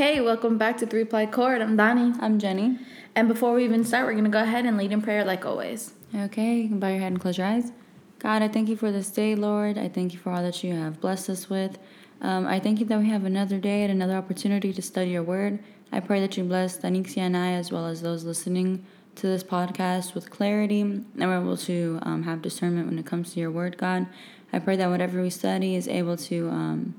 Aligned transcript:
Hey, 0.00 0.18
welcome 0.22 0.56
back 0.56 0.78
to 0.78 0.86
Three 0.86 1.04
Ply 1.04 1.26
Chord. 1.26 1.60
I'm 1.60 1.76
Donnie. 1.76 2.14
I'm 2.20 2.38
Jenny. 2.38 2.78
And 3.14 3.28
before 3.28 3.52
we 3.52 3.64
even 3.64 3.84
start, 3.84 4.06
we're 4.06 4.12
going 4.12 4.24
to 4.24 4.30
go 4.30 4.40
ahead 4.40 4.64
and 4.64 4.78
lead 4.78 4.92
in 4.92 5.02
prayer 5.02 5.26
like 5.26 5.44
always. 5.44 5.92
Okay, 6.16 6.60
you 6.60 6.68
can 6.68 6.80
bow 6.80 6.88
your 6.88 7.00
head 7.00 7.12
and 7.12 7.20
close 7.20 7.36
your 7.36 7.46
eyes. 7.46 7.70
God, 8.18 8.40
I 8.40 8.48
thank 8.48 8.70
you 8.70 8.76
for 8.76 8.90
this 8.90 9.10
day, 9.10 9.34
Lord. 9.34 9.76
I 9.76 9.90
thank 9.90 10.14
you 10.14 10.18
for 10.18 10.32
all 10.32 10.42
that 10.42 10.64
you 10.64 10.72
have 10.72 11.02
blessed 11.02 11.28
us 11.28 11.50
with. 11.50 11.78
Um, 12.22 12.46
I 12.46 12.58
thank 12.58 12.80
you 12.80 12.86
that 12.86 12.98
we 12.98 13.10
have 13.10 13.26
another 13.26 13.58
day 13.58 13.82
and 13.82 13.92
another 13.92 14.14
opportunity 14.14 14.72
to 14.72 14.80
study 14.80 15.10
your 15.10 15.22
word. 15.22 15.58
I 15.92 16.00
pray 16.00 16.20
that 16.20 16.34
you 16.34 16.44
bless 16.44 16.78
Danixia 16.78 17.18
and 17.18 17.36
I, 17.36 17.50
as 17.50 17.70
well 17.70 17.84
as 17.84 18.00
those 18.00 18.24
listening 18.24 18.86
to 19.16 19.26
this 19.26 19.44
podcast, 19.44 20.14
with 20.14 20.30
clarity 20.30 20.80
and 20.80 21.04
we're 21.14 21.38
able 21.38 21.58
to 21.58 21.98
um, 22.04 22.22
have 22.22 22.40
discernment 22.40 22.86
when 22.86 22.98
it 22.98 23.04
comes 23.04 23.34
to 23.34 23.40
your 23.40 23.50
word, 23.50 23.76
God. 23.76 24.06
I 24.50 24.60
pray 24.60 24.76
that 24.76 24.88
whatever 24.88 25.20
we 25.20 25.28
study 25.28 25.74
is 25.74 25.86
able 25.88 26.16
to 26.16 26.48
um, 26.48 26.94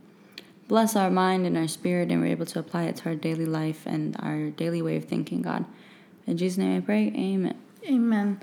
bless 0.71 0.95
our 0.95 1.11
mind 1.11 1.45
and 1.45 1.57
our 1.57 1.67
spirit, 1.67 2.09
and 2.09 2.21
we're 2.21 2.27
able 2.27 2.45
to 2.45 2.57
apply 2.57 2.83
it 2.85 2.95
to 2.95 3.09
our 3.09 3.15
daily 3.15 3.45
life 3.45 3.85
and 3.85 4.15
our 4.21 4.49
daily 4.51 4.81
way 4.81 4.95
of 4.95 5.03
thinking, 5.03 5.41
God. 5.41 5.65
In 6.25 6.37
Jesus' 6.37 6.57
name 6.57 6.77
I 6.77 6.79
pray, 6.79 7.07
amen. 7.13 7.57
Amen. 7.85 8.39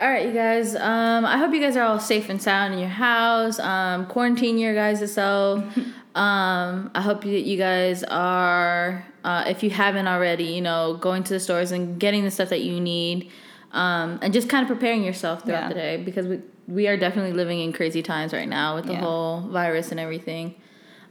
All 0.00 0.08
right, 0.08 0.24
you 0.26 0.32
guys. 0.32 0.76
Um, 0.76 1.24
I 1.24 1.38
hope 1.38 1.52
you 1.52 1.58
guys 1.60 1.76
are 1.76 1.82
all 1.82 1.98
safe 1.98 2.28
and 2.28 2.40
sound 2.40 2.72
in 2.74 2.78
your 2.78 2.88
house. 2.88 3.58
Um, 3.58 4.06
quarantine 4.06 4.58
your 4.58 4.74
guys 4.74 5.00
self. 5.12 5.64
um, 6.14 6.90
I 6.94 7.00
hope 7.00 7.24
you, 7.24 7.36
you 7.36 7.58
guys 7.58 8.04
are, 8.04 9.04
uh, 9.24 9.44
if 9.48 9.64
you 9.64 9.70
haven't 9.70 10.06
already, 10.06 10.44
you 10.44 10.60
know, 10.60 10.94
going 11.00 11.24
to 11.24 11.32
the 11.32 11.40
stores 11.40 11.72
and 11.72 11.98
getting 11.98 12.22
the 12.22 12.30
stuff 12.30 12.50
that 12.50 12.60
you 12.62 12.78
need, 12.80 13.28
um, 13.72 14.20
and 14.22 14.32
just 14.32 14.48
kind 14.48 14.62
of 14.62 14.68
preparing 14.68 15.02
yourself 15.02 15.42
throughout 15.42 15.62
Yeah. 15.62 15.68
the 15.68 15.74
day 15.74 15.96
because 15.96 16.26
we 16.28 16.38
we 16.68 16.86
are 16.86 16.96
definitely 16.96 17.32
living 17.32 17.58
in 17.58 17.72
crazy 17.72 18.02
times 18.02 18.32
right 18.32 18.48
now 18.48 18.76
with 18.76 18.86
the 18.86 18.92
Yeah. 18.92 19.00
whole 19.00 19.40
virus 19.40 19.90
and 19.90 19.98
everything. 19.98 20.54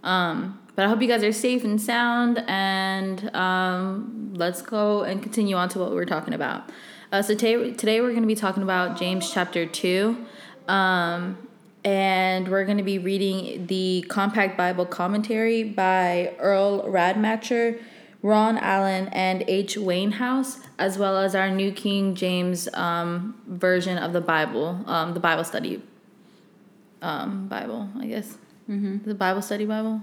Um, 0.04 0.58
but 0.76 0.86
I 0.86 0.88
hope 0.88 1.02
you 1.02 1.08
guys 1.08 1.24
are 1.24 1.32
safe 1.32 1.64
and 1.64 1.82
sound, 1.82 2.44
and 2.48 3.34
um, 3.36 4.34
let's 4.36 4.62
go 4.62 5.04
and 5.04 5.22
continue 5.22 5.56
on 5.56 5.70
to 5.70 5.80
what 5.80 5.92
we're 5.92 6.06
talking 6.06 6.34
about. 6.34 6.70
Uh, 7.12 7.22
so 7.22 7.36
today, 7.36 7.74
today 7.74 8.02
we're 8.02 8.12
going 8.12 8.22
to 8.24 8.28
be 8.28 8.36
talking 8.36 8.64
about 8.64 8.98
James 8.98 9.32
chapter 9.32 9.66
two, 9.66 10.26
um, 10.68 11.38
and 11.84 12.48
we're 12.48 12.64
going 12.66 12.78
to 12.78 12.84
be 12.84 13.00
reading 13.00 13.68
the 13.68 14.06
Compact 14.08 14.58
Bible 14.58 14.86
Commentary 14.86 15.64
by 15.64 16.34
Earl 16.40 16.84
Radmacher, 16.84 17.82
Ron 18.22 18.58
Allen, 18.58 19.10
and 19.10 19.44
H. 19.48 19.78
Wayne 19.78 20.14
House, 20.14 20.60
as 20.80 20.98
well 20.98 21.18
as 21.18 21.36
our 21.36 21.50
New 21.50 21.72
King 21.72 22.16
James 22.16 22.70
um, 22.74 23.42
version 23.48 23.98
of 23.98 24.14
the 24.14 24.22
Bible, 24.22 24.84
um, 24.86 25.14
the 25.14 25.20
Bible 25.20 25.44
study 25.44 25.82
um, 27.02 27.48
Bible, 27.48 27.90
I 28.00 28.06
guess. 28.06 28.38
Mm-hmm. 28.70 29.10
The 29.10 29.16
Bible 29.16 29.42
study 29.42 29.66
Bible. 29.66 30.02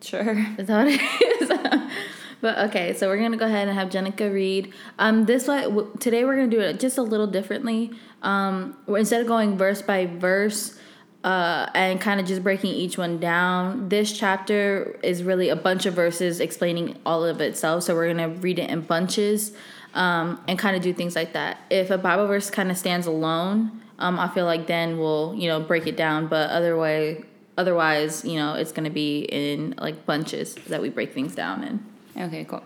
Sure. 0.00 0.38
Is 0.58 0.66
that 0.66 0.84
what 0.84 0.88
it 0.88 1.42
is? 1.42 1.90
but 2.40 2.58
okay, 2.68 2.94
so 2.94 3.08
we're 3.08 3.18
gonna 3.18 3.36
go 3.36 3.46
ahead 3.46 3.68
and 3.68 3.78
have 3.78 3.88
Jenica 3.88 4.32
read. 4.32 4.72
Um, 4.98 5.24
this 5.24 5.48
way 5.48 5.66
today 5.98 6.24
we're 6.24 6.36
gonna 6.36 6.48
do 6.48 6.60
it 6.60 6.78
just 6.80 6.98
a 6.98 7.02
little 7.02 7.26
differently. 7.26 7.90
Um, 8.22 8.76
instead 8.88 9.20
of 9.20 9.26
going 9.26 9.56
verse 9.56 9.82
by 9.82 10.06
verse. 10.06 10.78
Uh, 11.22 11.70
and 11.74 12.02
kind 12.02 12.20
of 12.20 12.26
just 12.26 12.42
breaking 12.42 12.70
each 12.74 12.98
one 12.98 13.18
down. 13.18 13.88
This 13.88 14.12
chapter 14.12 15.00
is 15.02 15.22
really 15.22 15.48
a 15.48 15.56
bunch 15.56 15.86
of 15.86 15.94
verses 15.94 16.38
explaining 16.38 16.98
all 17.06 17.24
of 17.24 17.40
itself. 17.40 17.84
So 17.84 17.94
we're 17.94 18.08
gonna 18.08 18.28
read 18.28 18.58
it 18.58 18.68
in 18.68 18.82
bunches 18.82 19.52
um, 19.94 20.38
and 20.46 20.58
kind 20.58 20.76
of 20.76 20.82
do 20.82 20.92
things 20.92 21.16
like 21.16 21.32
that. 21.32 21.60
If 21.70 21.90
a 21.90 21.96
Bible 21.96 22.26
verse 22.26 22.50
kind 22.50 22.70
of 22.70 22.76
stands 22.76 23.06
alone, 23.06 23.80
um, 23.98 24.18
I 24.18 24.28
feel 24.28 24.44
like 24.44 24.66
then 24.66 24.98
we'll 24.98 25.34
you 25.34 25.48
know 25.48 25.60
break 25.60 25.86
it 25.86 25.96
down. 25.96 26.26
But 26.26 26.50
otherwise, 26.50 27.24
otherwise, 27.56 28.24
you 28.24 28.38
know, 28.38 28.54
it's 28.54 28.72
gonna 28.72 28.90
be 28.90 29.20
in 29.20 29.74
like 29.78 30.06
bunches 30.06 30.54
that 30.68 30.82
we 30.82 30.88
break 30.88 31.12
things 31.12 31.34
down 31.34 31.64
in. 31.64 31.84
Okay, 32.16 32.44
cool. 32.44 32.62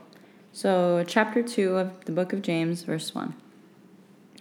So, 0.53 1.05
chapter 1.06 1.42
2 1.42 1.77
of 1.77 2.05
the 2.05 2.12
book 2.12 2.33
of 2.33 2.42
James, 2.42 2.82
verse 2.82 3.15
1. 3.15 3.34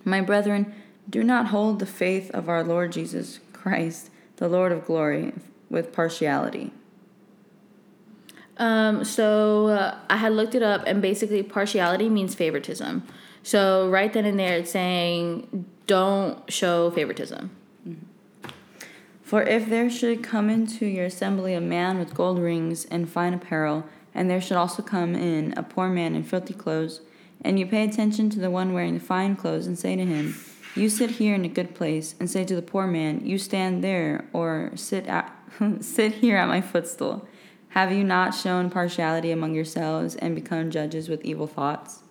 My 0.04 0.22
brethren, 0.22 0.74
do 1.10 1.24
not 1.24 1.48
hold 1.48 1.80
the 1.80 1.86
faith 1.86 2.32
of 2.32 2.50
our 2.50 2.64
Lord 2.64 2.92
Jesus 2.92 3.40
Christ, 3.54 4.10
the 4.38 4.48
Lord 4.48 4.72
of 4.72 4.86
glory, 4.86 5.34
with 5.70 5.94
partiality. 5.94 6.72
Um, 8.58 9.04
so 9.04 9.68
uh, 9.68 9.98
I 10.10 10.18
had 10.18 10.34
looked 10.34 10.56
it 10.56 10.64
up, 10.64 10.84
and 10.88 11.02
basically, 11.02 11.44
partiality 11.44 12.10
means 12.10 12.36
favoritism. 12.36 13.04
So 13.44 13.90
right 13.90 14.12
then 14.12 14.26
and 14.26 14.40
there, 14.40 14.58
it's 14.58 14.72
saying 14.72 15.66
don't 15.86 16.52
show 16.52 16.92
favoritism. 16.92 17.52
For 19.28 19.44
if 19.44 19.68
there 19.68 19.90
should 19.90 20.24
come 20.24 20.50
into 20.50 20.86
your 20.86 21.04
assembly 21.04 21.54
a 21.54 21.60
man 21.60 22.00
with 22.00 22.14
gold 22.14 22.40
rings 22.40 22.86
and 22.86 23.10
fine 23.10 23.34
apparel, 23.34 23.84
and 24.16 24.30
there 24.30 24.40
should 24.40 24.56
also 24.56 24.82
come 24.82 25.16
in 25.16 25.54
a 25.58 25.64
poor 25.64 25.90
man 25.90 26.16
in 26.16 26.24
filthy 26.24 26.54
clothes, 26.54 27.02
and 27.42 27.60
you 27.60 27.68
pay 27.68 27.84
attention 27.84 28.30
to 28.30 28.40
the 28.40 28.50
one 28.50 28.72
wearing 28.72 28.94
the 28.94 29.02
fine 29.02 29.36
clothes, 29.36 29.68
and 29.68 29.78
say 29.78 29.98
to 29.98 30.06
him, 30.06 30.34
You 30.76 30.88
sit 30.88 31.12
here 31.12 31.36
in 31.36 31.44
a 31.44 31.50
good 31.50 31.76
place, 31.76 32.16
and 32.22 32.30
say 32.30 32.46
to 32.46 32.56
the 32.56 32.62
poor 32.62 32.88
man, 32.88 33.20
You 33.26 33.38
stand 33.38 33.84
there, 33.84 34.30
or 34.32 34.72
sit 34.76 35.08
at, 35.08 35.38
sit 35.82 36.14
here 36.14 36.38
at 36.38 36.48
my 36.48 36.62
footstool. 36.62 37.28
Have 37.72 37.92
you 37.92 38.06
not 38.06 38.34
shown 38.34 38.70
partiality 38.70 39.32
among 39.32 39.54
yourselves 39.54 40.16
and 40.16 40.36
become 40.36 40.72
judges 40.72 41.10
with 41.10 41.26
evil 41.26 41.48
thoughts? 41.48 42.02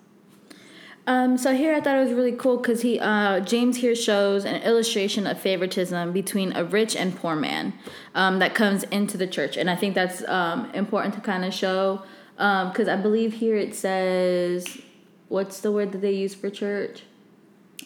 Um, 1.09 1.39
so 1.39 1.55
here 1.55 1.73
I 1.73 1.81
thought 1.81 1.97
it 1.97 2.03
was 2.03 2.13
really 2.13 2.33
cool 2.33 2.57
because 2.57 2.83
he 2.83 2.99
uh, 2.99 3.41
James 3.41 3.77
here 3.77 3.95
shows 3.95 4.45
an 4.45 4.61
illustration 4.63 5.27
of 5.27 5.39
favoritism 5.39 6.13
between 6.13 6.53
a 6.57 6.65
rich 6.65 6.97
and 6.97 7.15
poor 7.15 7.37
man 7.37 7.75
um, 8.15 8.41
that 8.41 8.55
comes 8.55 8.83
into 8.85 9.17
the 9.17 9.27
church, 9.27 9.57
and 9.57 9.71
I 9.71 9.77
think 9.77 9.95
that's 9.95 10.27
um, 10.27 10.71
important 10.73 11.15
to 11.15 11.21
kind 11.21 11.45
of 11.45 11.55
show 11.55 12.03
because 12.37 12.89
I 12.89 12.97
believe 12.97 13.35
here 13.35 13.57
it 13.57 13.75
says 13.75 14.81
what's 15.29 15.61
the 15.61 15.73
word 15.73 15.93
that 15.93 15.99
they 15.99 16.13
use 16.13 16.35
for 16.35 16.51
church? 16.51 17.05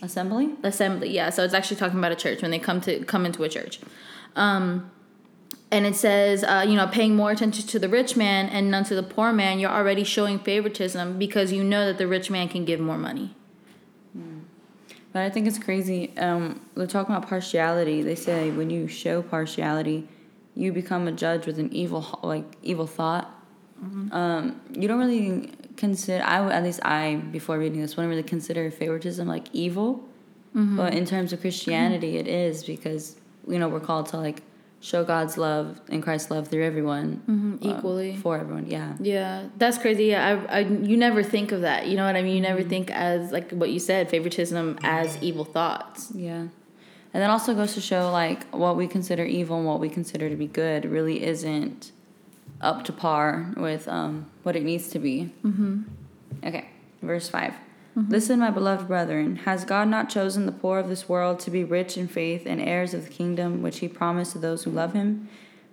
Assembly? 0.03 0.55
assembly 0.63 1.11
yeah. 1.11 1.31
So 1.31 1.45
it's 1.45 1.55
actually 1.55 1.77
talking 1.77 1.99
about 1.99 2.13
a 2.13 2.17
church 2.17 2.43
when 2.43 2.51
they 2.51 2.59
come 2.59 2.81
to 2.83 3.05
come 3.05 3.27
into 3.27 3.45
a 3.45 3.49
church. 3.49 3.81
Um, 4.35 4.91
and 5.71 5.87
it 5.87 5.95
says 5.97 6.43
uh, 6.45 6.65
you 6.67 6.75
know 6.77 6.87
paying 6.87 7.15
more 7.15 7.31
attention 7.31 7.67
to 7.67 7.79
the 7.79 7.89
rich 7.89 8.17
man 8.17 8.49
and 8.49 8.71
none 8.71 8.85
to 8.85 8.95
the 8.95 9.03
poor 9.03 9.33
man 9.33 9.59
you're 9.59 9.71
already 9.71 10.05
showing 10.05 10.39
favoritism 10.39 11.19
because 11.19 11.53
you 11.53 11.63
know 11.63 11.87
that 11.87 11.99
the 11.99 12.07
rich 12.07 12.31
man 12.31 12.49
can 12.49 12.65
give 12.65 12.81
more 12.81 12.99
money 12.99 13.35
But 15.13 15.23
I 15.23 15.31
think 15.31 15.47
it's 15.49 15.59
crazy. 15.59 16.17
Um, 16.19 16.61
they're 16.77 16.87
talking 16.87 17.15
about 17.15 17.29
partiality. 17.29 18.03
They 18.03 18.15
say 18.15 18.51
when 18.53 18.71
you 18.71 18.87
show 18.87 19.23
partiality, 19.23 20.07
you 20.55 20.73
become 20.73 21.09
a 21.09 21.13
judge 21.13 21.47
with 21.47 21.59
an 21.59 21.73
evil, 21.73 22.19
like 22.23 22.45
evil 22.63 22.87
thought. 22.87 23.29
Um, 24.13 24.61
you 24.73 24.87
don't 24.87 25.01
really 25.01 25.51
consider. 25.77 26.23
I 26.25 26.45
at 26.53 26.63
least 26.63 26.81
I 26.85 27.17
before 27.33 27.59
reading 27.59 27.81
this 27.81 27.97
wouldn't 27.97 28.11
really 28.11 28.23
consider 28.23 28.71
favoritism 28.71 29.27
like 29.27 29.47
evil. 29.53 30.05
But 30.77 30.95
in 30.95 31.05
terms 31.07 31.33
of 31.33 31.41
Christianity, 31.41 32.17
it 32.19 32.29
is 32.29 32.63
because 32.65 33.17
you 33.49 33.59
know 33.59 33.69
we're 33.69 33.81
called 33.81 34.07
to 34.09 34.17
like 34.17 34.43
show 34.81 35.05
God's 35.05 35.37
love 35.37 35.81
and 35.91 36.03
Christ's 36.03 36.31
love 36.31 36.49
through 36.49 36.65
everyone 36.65 37.23
um, 37.29 37.59
equally. 37.61 38.17
for 38.17 38.39
everyone. 38.39 38.67
Yeah. 38.67 38.95
Yeah, 38.99 39.49
that's 39.59 39.77
crazy. 39.77 40.07
Yeah, 40.07 40.45
I, 40.49 40.59
I, 40.59 40.61
you 40.61 40.97
never 40.97 41.23
think 41.23 41.53
of 41.53 41.61
that. 41.61 41.87
You 41.87 41.97
know 41.97 42.07
what 42.07 42.17
I 42.17 42.23
mean? 42.23 42.35
You 42.35 42.41
never 42.41 42.63
think 42.63 42.91
as 42.91 43.31
like 43.31 43.51
what 43.53 43.71
you 43.71 43.79
said, 43.79 44.09
favoritism 44.09 44.79
as 44.83 45.23
evil 45.23 45.45
thoughts. 45.45 46.11
Yeah. 46.15 46.47
And 47.13 47.23
that 47.23 47.31
also 47.31 47.55
goes 47.55 47.75
to 47.75 47.81
show 47.81 48.11
like 48.11 48.49
what 48.55 48.77
we 48.77 48.87
consider 48.87 49.25
evil 49.25 49.59
and 49.59 49.67
what 49.67 49.81
we 49.81 49.89
consider 49.89 50.31
to 50.31 50.37
be 50.37 50.47
good 50.47 50.85
really 50.85 51.25
isn't 51.25 51.93
up 52.61 52.85
to 52.85 52.93
par 52.93 53.53
with 53.57 53.89
um, 53.89 54.31
what 54.45 54.57
it 54.57 54.63
needs 54.63 54.89
to 54.89 54.99
be. 54.99 55.33
Mm-hmm. 55.45 55.83
Okay, 56.45 56.69
verse 57.03 57.29
5. 58.03 58.11
Listen, 58.11 58.41
my 58.41 58.50
beloved 58.50 58.88
brethren, 58.88 59.37
has 59.37 59.65
God 59.65 59.88
not 59.88 60.09
chosen 60.09 60.47
the 60.47 60.53
poor 60.53 60.78
of 60.78 60.88
this 60.88 61.09
world 61.09 61.41
to 61.41 61.50
be 61.50 61.65
rich 61.65 61.97
in 61.97 62.09
faith 62.09 62.44
and 62.47 62.61
heirs 62.61 62.94
of 62.94 63.05
the 63.05 63.12
kingdom 63.12 63.62
which 63.62 63.78
he 63.78 63.88
promised 63.88 64.33
to 64.33 64.38
those 64.38 64.65
who 64.65 64.71
love 64.71 64.93
him? 64.93 65.28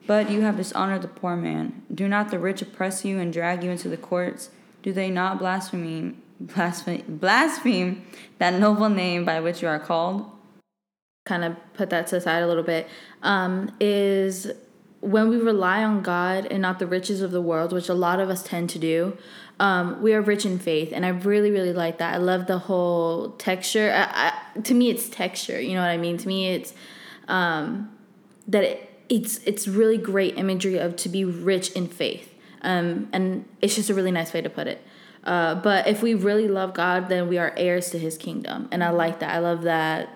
But 0.06 0.30
you 0.30 0.42
have 0.42 0.58
dishonored 0.58 1.02
the 1.02 1.08
poor 1.08 1.36
man. 1.36 1.84
Do 1.94 2.08
not 2.08 2.30
the 2.32 2.40
rich 2.40 2.62
oppress 2.62 3.04
you 3.04 3.20
and 3.20 3.34
drag 3.34 3.64
you 3.64 3.72
into 3.72 3.90
the 3.90 3.98
courts? 3.98 4.50
Do 4.82 4.94
they 4.94 5.10
not 5.10 5.38
blaspheme, 5.38 6.22
blaspheme, 6.40 7.04
blaspheme 7.08 8.06
that 8.38 8.54
noble 8.60 8.90
name 8.90 9.26
by 9.26 9.40
which 9.42 9.62
you 9.62 9.68
are 9.68 9.80
called? 9.80 10.32
Kind 11.26 11.44
of 11.44 11.58
put 11.74 11.90
that 11.90 12.08
to 12.08 12.16
the 12.16 12.22
side 12.22 12.42
a 12.42 12.48
little 12.48 12.64
bit. 12.64 12.88
Um, 13.22 13.76
is 13.82 14.50
when 15.02 15.30
we 15.30 15.38
rely 15.38 15.84
on 15.84 16.02
God 16.02 16.48
and 16.48 16.62
not 16.62 16.80
the 16.80 16.88
riches 16.88 17.22
of 17.22 17.32
the 17.32 17.42
world, 17.42 17.72
which 17.72 17.90
a 17.90 17.94
lot 17.94 18.20
of 18.20 18.30
us 18.30 18.44
tend 18.44 18.70
to 18.72 18.80
do. 18.80 19.18
Um, 19.60 20.02
we 20.02 20.14
are 20.14 20.22
rich 20.22 20.46
in 20.46 20.60
faith, 20.60 20.92
and 20.94 21.06
I 21.06 21.10
really, 21.10 21.50
really 21.50 21.74
like 21.74 21.98
that. 21.98 22.14
I 22.14 22.18
love 22.18 22.48
the 22.48 22.60
whole 22.60 23.32
texture. 23.32 23.92
I, 23.92 24.34
I, 24.56 24.60
to 24.62 24.74
me, 24.74 24.90
it's 24.90 25.10
texture. 25.10 25.60
You 25.60 25.76
know 25.76 25.82
what 25.82 25.90
I 25.90 25.98
mean? 25.98 26.18
To 26.18 26.28
me, 26.28 26.50
it's 26.50 26.74
um, 27.28 27.92
that 28.48 28.64
it, 28.64 28.90
it's 29.10 29.38
it's 29.46 29.68
really 29.68 29.98
great 29.98 30.38
imagery 30.38 30.78
of 30.78 30.96
to 30.98 31.10
be 31.10 31.26
rich 31.26 31.72
in 31.72 31.88
faith, 31.88 32.34
um, 32.62 33.10
and 33.12 33.46
it's 33.62 33.76
just 33.76 33.90
a 33.90 33.96
really 33.96 34.12
nice 34.12 34.32
way 34.32 34.42
to 34.42 34.50
put 34.50 34.68
it. 34.68 34.82
Uh, 35.24 35.56
but 35.56 35.88
if 35.88 36.04
we 36.04 36.14
really 36.14 36.48
love 36.48 36.74
God, 36.74 37.10
then 37.10 37.28
we 37.28 37.40
are 37.40 37.54
heirs 37.58 37.90
to 37.92 38.00
His 38.00 38.16
kingdom, 38.18 38.68
and 38.72 38.84
I 38.84 38.92
like 38.92 39.20
that. 39.20 39.32
I 39.32 39.40
love 39.40 39.64
that 39.64 40.10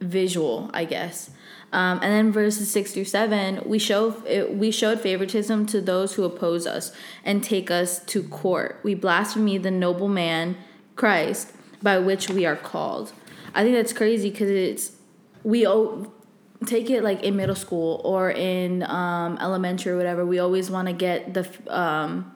visual, 0.00 0.70
I 0.74 0.84
guess. 0.84 1.30
Um, 1.72 2.00
and 2.02 2.12
then 2.12 2.32
verses 2.32 2.68
six 2.70 2.92
through 2.92 3.04
seven, 3.04 3.62
we 3.64 3.78
show 3.78 4.10
we 4.50 4.70
showed 4.70 5.00
favoritism 5.00 5.66
to 5.66 5.80
those 5.80 6.14
who 6.14 6.24
oppose 6.24 6.66
us 6.66 6.92
and 7.24 7.44
take 7.44 7.70
us 7.70 8.04
to 8.06 8.24
court. 8.24 8.80
We 8.82 8.94
blaspheme 8.94 9.62
the 9.62 9.70
noble 9.70 10.08
man 10.08 10.56
Christ 10.96 11.52
by 11.82 11.98
which 11.98 12.28
we 12.28 12.44
are 12.44 12.56
called. 12.56 13.12
I 13.54 13.62
think 13.62 13.74
that's 13.76 13.92
crazy 13.92 14.30
because 14.30 14.50
it's 14.50 14.92
we 15.44 15.66
o- 15.66 16.12
take 16.66 16.90
it 16.90 17.02
like 17.02 17.22
in 17.22 17.36
middle 17.36 17.54
school 17.54 18.00
or 18.04 18.30
in 18.30 18.82
um, 18.82 19.38
elementary 19.40 19.92
or 19.92 19.96
whatever. 19.96 20.26
We 20.26 20.40
always 20.40 20.70
want 20.70 20.88
to 20.88 20.92
get 20.92 21.34
the 21.34 21.48
um, 21.68 22.32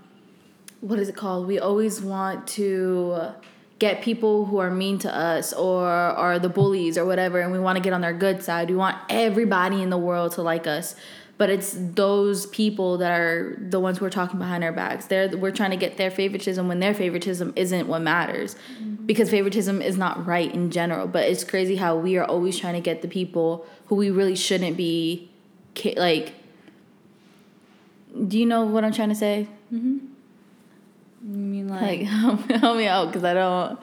what 0.80 0.98
is 0.98 1.08
it 1.08 1.16
called? 1.16 1.46
We 1.46 1.58
always 1.58 2.00
want 2.00 2.46
to 2.48 3.34
get 3.78 4.02
people 4.02 4.46
who 4.46 4.58
are 4.58 4.70
mean 4.70 4.98
to 5.00 5.14
us 5.14 5.52
or 5.52 5.86
are 5.86 6.38
the 6.38 6.48
bullies 6.48 6.96
or 6.96 7.04
whatever 7.04 7.40
and 7.40 7.52
we 7.52 7.58
want 7.58 7.76
to 7.76 7.82
get 7.82 7.92
on 7.92 8.00
their 8.00 8.12
good 8.12 8.42
side. 8.42 8.70
We 8.70 8.76
want 8.76 8.96
everybody 9.08 9.82
in 9.82 9.90
the 9.90 9.98
world 9.98 10.32
to 10.32 10.42
like 10.42 10.66
us. 10.66 10.94
But 11.36 11.50
it's 11.50 11.74
those 11.76 12.46
people 12.46 12.98
that 12.98 13.10
are 13.10 13.56
the 13.58 13.80
ones 13.80 13.98
who 13.98 14.04
are 14.04 14.10
talking 14.10 14.38
behind 14.38 14.62
our 14.62 14.70
backs. 14.70 15.06
They're 15.06 15.36
we're 15.36 15.50
trying 15.50 15.72
to 15.72 15.76
get 15.76 15.96
their 15.96 16.10
favoritism 16.10 16.68
when 16.68 16.78
their 16.78 16.94
favoritism 16.94 17.52
isn't 17.56 17.88
what 17.88 18.02
matters. 18.02 18.54
Mm-hmm. 18.54 19.06
Because 19.06 19.30
favoritism 19.30 19.82
is 19.82 19.96
not 19.96 20.24
right 20.24 20.54
in 20.54 20.70
general. 20.70 21.08
But 21.08 21.24
it's 21.24 21.42
crazy 21.42 21.74
how 21.74 21.96
we 21.96 22.16
are 22.18 22.24
always 22.24 22.56
trying 22.56 22.74
to 22.74 22.80
get 22.80 23.02
the 23.02 23.08
people 23.08 23.66
who 23.86 23.96
we 23.96 24.10
really 24.10 24.36
shouldn't 24.36 24.76
be 24.76 25.28
like 25.96 26.34
do 28.28 28.38
you 28.38 28.46
know 28.46 28.64
what 28.64 28.84
I'm 28.84 28.92
trying 28.92 29.08
to 29.08 29.14
say? 29.14 29.48
Mm-hmm. 29.72 30.13
You 31.24 31.38
mean 31.38 31.68
like, 31.68 31.80
like 31.82 32.00
help, 32.02 32.50
help 32.50 32.76
me 32.76 32.86
out 32.86 33.06
because 33.06 33.24
I 33.24 33.34
don't 33.34 33.78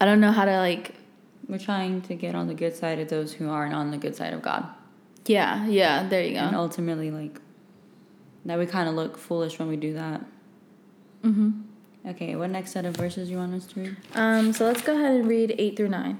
I 0.00 0.04
don't 0.06 0.20
know 0.20 0.32
how 0.32 0.44
to 0.44 0.56
like. 0.58 0.94
We're 1.46 1.58
trying 1.58 2.00
to 2.02 2.14
get 2.14 2.34
on 2.34 2.46
the 2.46 2.54
good 2.54 2.74
side 2.74 2.98
of 2.98 3.08
those 3.08 3.34
who 3.34 3.50
aren't 3.50 3.74
on 3.74 3.90
the 3.90 3.98
good 3.98 4.16
side 4.16 4.32
of 4.32 4.40
God. 4.40 4.66
Yeah, 5.26 5.66
yeah. 5.66 6.08
There 6.08 6.22
you 6.22 6.34
go. 6.34 6.40
And 6.40 6.56
ultimately, 6.56 7.10
like 7.10 7.38
that, 8.46 8.58
we 8.58 8.66
kind 8.66 8.88
of 8.88 8.94
look 8.94 9.18
foolish 9.18 9.58
when 9.58 9.68
we 9.68 9.76
do 9.76 9.92
that. 9.92 10.24
Mm-hmm. 11.22 11.50
Okay, 12.06 12.36
what 12.36 12.50
next 12.50 12.72
set 12.72 12.84
of 12.84 12.96
verses 12.96 13.30
you 13.30 13.36
want 13.38 13.54
us 13.54 13.66
to 13.66 13.80
read? 13.80 13.96
Um, 14.14 14.52
so 14.52 14.66
let's 14.66 14.82
go 14.82 14.94
ahead 14.94 15.16
and 15.16 15.28
read 15.28 15.54
eight 15.58 15.76
through 15.76 15.88
nine. 15.88 16.18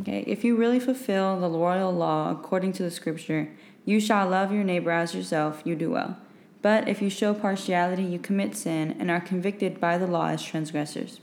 Okay, 0.00 0.24
if 0.26 0.44
you 0.44 0.56
really 0.56 0.80
fulfill 0.80 1.40
the 1.40 1.48
royal 1.48 1.92
law 1.92 2.30
according 2.30 2.72
to 2.74 2.82
the 2.82 2.90
scripture, 2.90 3.50
you 3.84 4.00
shall 4.00 4.28
love 4.28 4.52
your 4.52 4.64
neighbor 4.64 4.90
as 4.90 5.14
yourself. 5.14 5.62
You 5.64 5.74
do 5.74 5.90
well. 5.90 6.16
But 6.62 6.88
if 6.88 7.02
you 7.02 7.10
show 7.10 7.34
partiality, 7.34 8.04
you 8.04 8.20
commit 8.20 8.56
sin 8.56 8.96
and 8.98 9.10
are 9.10 9.20
convicted 9.20 9.80
by 9.80 9.98
the 9.98 10.06
law 10.06 10.28
as 10.28 10.42
transgressors. 10.42 11.20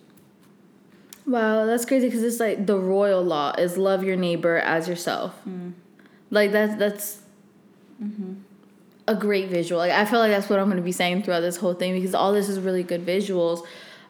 Wow, 1.26 1.66
that's 1.66 1.86
crazy 1.86 2.08
because 2.08 2.24
it's 2.24 2.40
like 2.40 2.66
the 2.66 2.78
royal 2.78 3.24
law 3.24 3.54
is 3.58 3.78
love 3.78 4.04
your 4.04 4.18
neighbor 4.18 4.58
as 4.58 4.88
yourself. 4.88 5.40
Mm. 5.48 5.74
Like 6.30 6.52
that's 6.52 6.76
that's 6.76 7.20
mm-hmm. 8.04 8.34
a 9.08 9.16
great 9.16 9.50
visual. 9.50 9.80
Like 9.80 9.92
I 9.92 10.06
feel 10.06 10.20
like 10.20 10.32
that's 10.32 10.50
what 10.50 10.60
I'm 10.60 10.66
going 10.66 10.78
to 10.78 10.84
be 10.84 10.92
saying 10.92 11.24
throughout 11.24 11.42
this 11.42 11.58
whole 11.58 11.74
thing 11.74 11.94
because 11.94 12.14
all 12.14 12.34
this 12.34 12.50
is 12.50 12.60
really 12.60 12.84
good 12.84 13.06
visuals. 13.06 13.66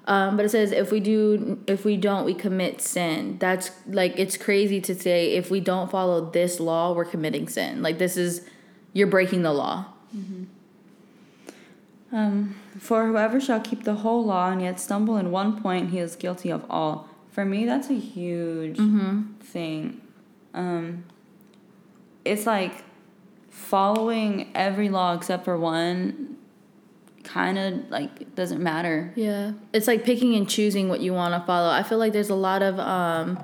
Um, 0.05 0.37
but 0.37 0.45
it 0.45 0.49
says 0.49 0.71
if 0.71 0.91
we 0.91 0.99
do, 0.99 1.59
if 1.67 1.85
we 1.85 1.97
don't, 1.97 2.25
we 2.25 2.33
commit 2.33 2.81
sin. 2.81 3.37
That's 3.37 3.69
like 3.85 4.17
it's 4.17 4.37
crazy 4.37 4.81
to 4.81 4.95
say 4.95 5.33
if 5.33 5.51
we 5.51 5.59
don't 5.59 5.91
follow 5.91 6.31
this 6.31 6.59
law, 6.59 6.93
we're 6.93 7.05
committing 7.05 7.47
sin. 7.47 7.83
Like 7.83 7.99
this 7.99 8.17
is 8.17 8.47
you're 8.93 9.07
breaking 9.07 9.43
the 9.43 9.53
law. 9.53 9.85
Mm-hmm. 10.15 10.45
Um, 12.11 12.55
for 12.79 13.05
whoever 13.07 13.39
shall 13.39 13.59
keep 13.59 13.83
the 13.83 13.95
whole 13.95 14.25
law 14.25 14.49
and 14.49 14.61
yet 14.61 14.79
stumble 14.79 15.17
in 15.17 15.31
one 15.31 15.61
point, 15.61 15.91
he 15.91 15.99
is 15.99 16.15
guilty 16.15 16.49
of 16.49 16.65
all. 16.69 17.07
For 17.31 17.45
me, 17.45 17.65
that's 17.65 17.89
a 17.89 17.99
huge 17.99 18.77
mm-hmm. 18.77 19.33
thing. 19.41 20.01
Um, 20.53 21.05
it's 22.25 22.45
like 22.45 22.83
following 23.49 24.51
every 24.55 24.89
law 24.89 25.15
except 25.15 25.45
for 25.45 25.57
one 25.57 26.37
kind 27.23 27.57
of 27.59 27.89
like 27.91 28.35
doesn't 28.35 28.61
matter. 28.61 29.13
Yeah. 29.15 29.51
It's 29.73 29.87
like 29.87 30.03
picking 30.03 30.35
and 30.35 30.49
choosing 30.49 30.89
what 30.89 31.01
you 31.01 31.13
want 31.13 31.39
to 31.39 31.45
follow. 31.45 31.69
I 31.69 31.83
feel 31.83 31.99
like 31.99 32.13
there's 32.13 32.29
a 32.29 32.35
lot 32.35 32.63
of 32.63 32.79
um, 32.79 33.39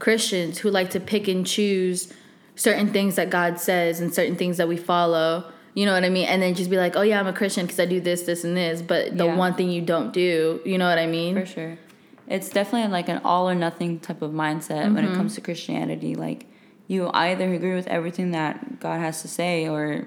Christians 0.00 0.58
who 0.58 0.70
like 0.70 0.90
to 0.90 1.00
pick 1.00 1.28
and 1.28 1.46
choose 1.46 2.12
certain 2.56 2.92
things 2.92 3.16
that 3.16 3.30
God 3.30 3.60
says 3.60 4.00
and 4.00 4.12
certain 4.12 4.36
things 4.36 4.56
that 4.56 4.68
we 4.68 4.76
follow 4.76 5.50
you 5.74 5.86
know 5.86 5.92
what 5.92 6.04
I 6.04 6.08
mean? 6.08 6.26
And 6.26 6.42
then 6.42 6.54
just 6.54 6.70
be 6.70 6.76
like, 6.76 6.96
oh 6.96 7.02
yeah, 7.02 7.20
I'm 7.20 7.26
a 7.26 7.32
Christian 7.32 7.66
because 7.66 7.80
I 7.80 7.86
do 7.86 8.00
this, 8.00 8.22
this, 8.22 8.44
and 8.44 8.56
this. 8.56 8.82
But 8.82 9.16
the 9.16 9.26
yeah. 9.26 9.36
one 9.36 9.54
thing 9.54 9.70
you 9.70 9.82
don't 9.82 10.12
do, 10.12 10.60
you 10.64 10.78
know 10.78 10.88
what 10.88 10.98
I 10.98 11.06
mean? 11.06 11.34
For 11.34 11.46
sure. 11.46 11.78
It's 12.26 12.48
definitely 12.48 12.90
like 12.90 13.08
an 13.08 13.20
all 13.24 13.48
or 13.48 13.54
nothing 13.54 14.00
type 14.00 14.22
of 14.22 14.32
mindset 14.32 14.84
mm-hmm. 14.84 14.94
when 14.94 15.04
it 15.04 15.08
mm-hmm. 15.08 15.16
comes 15.16 15.34
to 15.36 15.40
Christianity. 15.40 16.14
Like, 16.14 16.46
you 16.86 17.10
either 17.12 17.52
agree 17.52 17.74
with 17.74 17.86
everything 17.88 18.32
that 18.32 18.80
God 18.80 19.00
has 19.00 19.22
to 19.22 19.28
say 19.28 19.68
or 19.68 20.06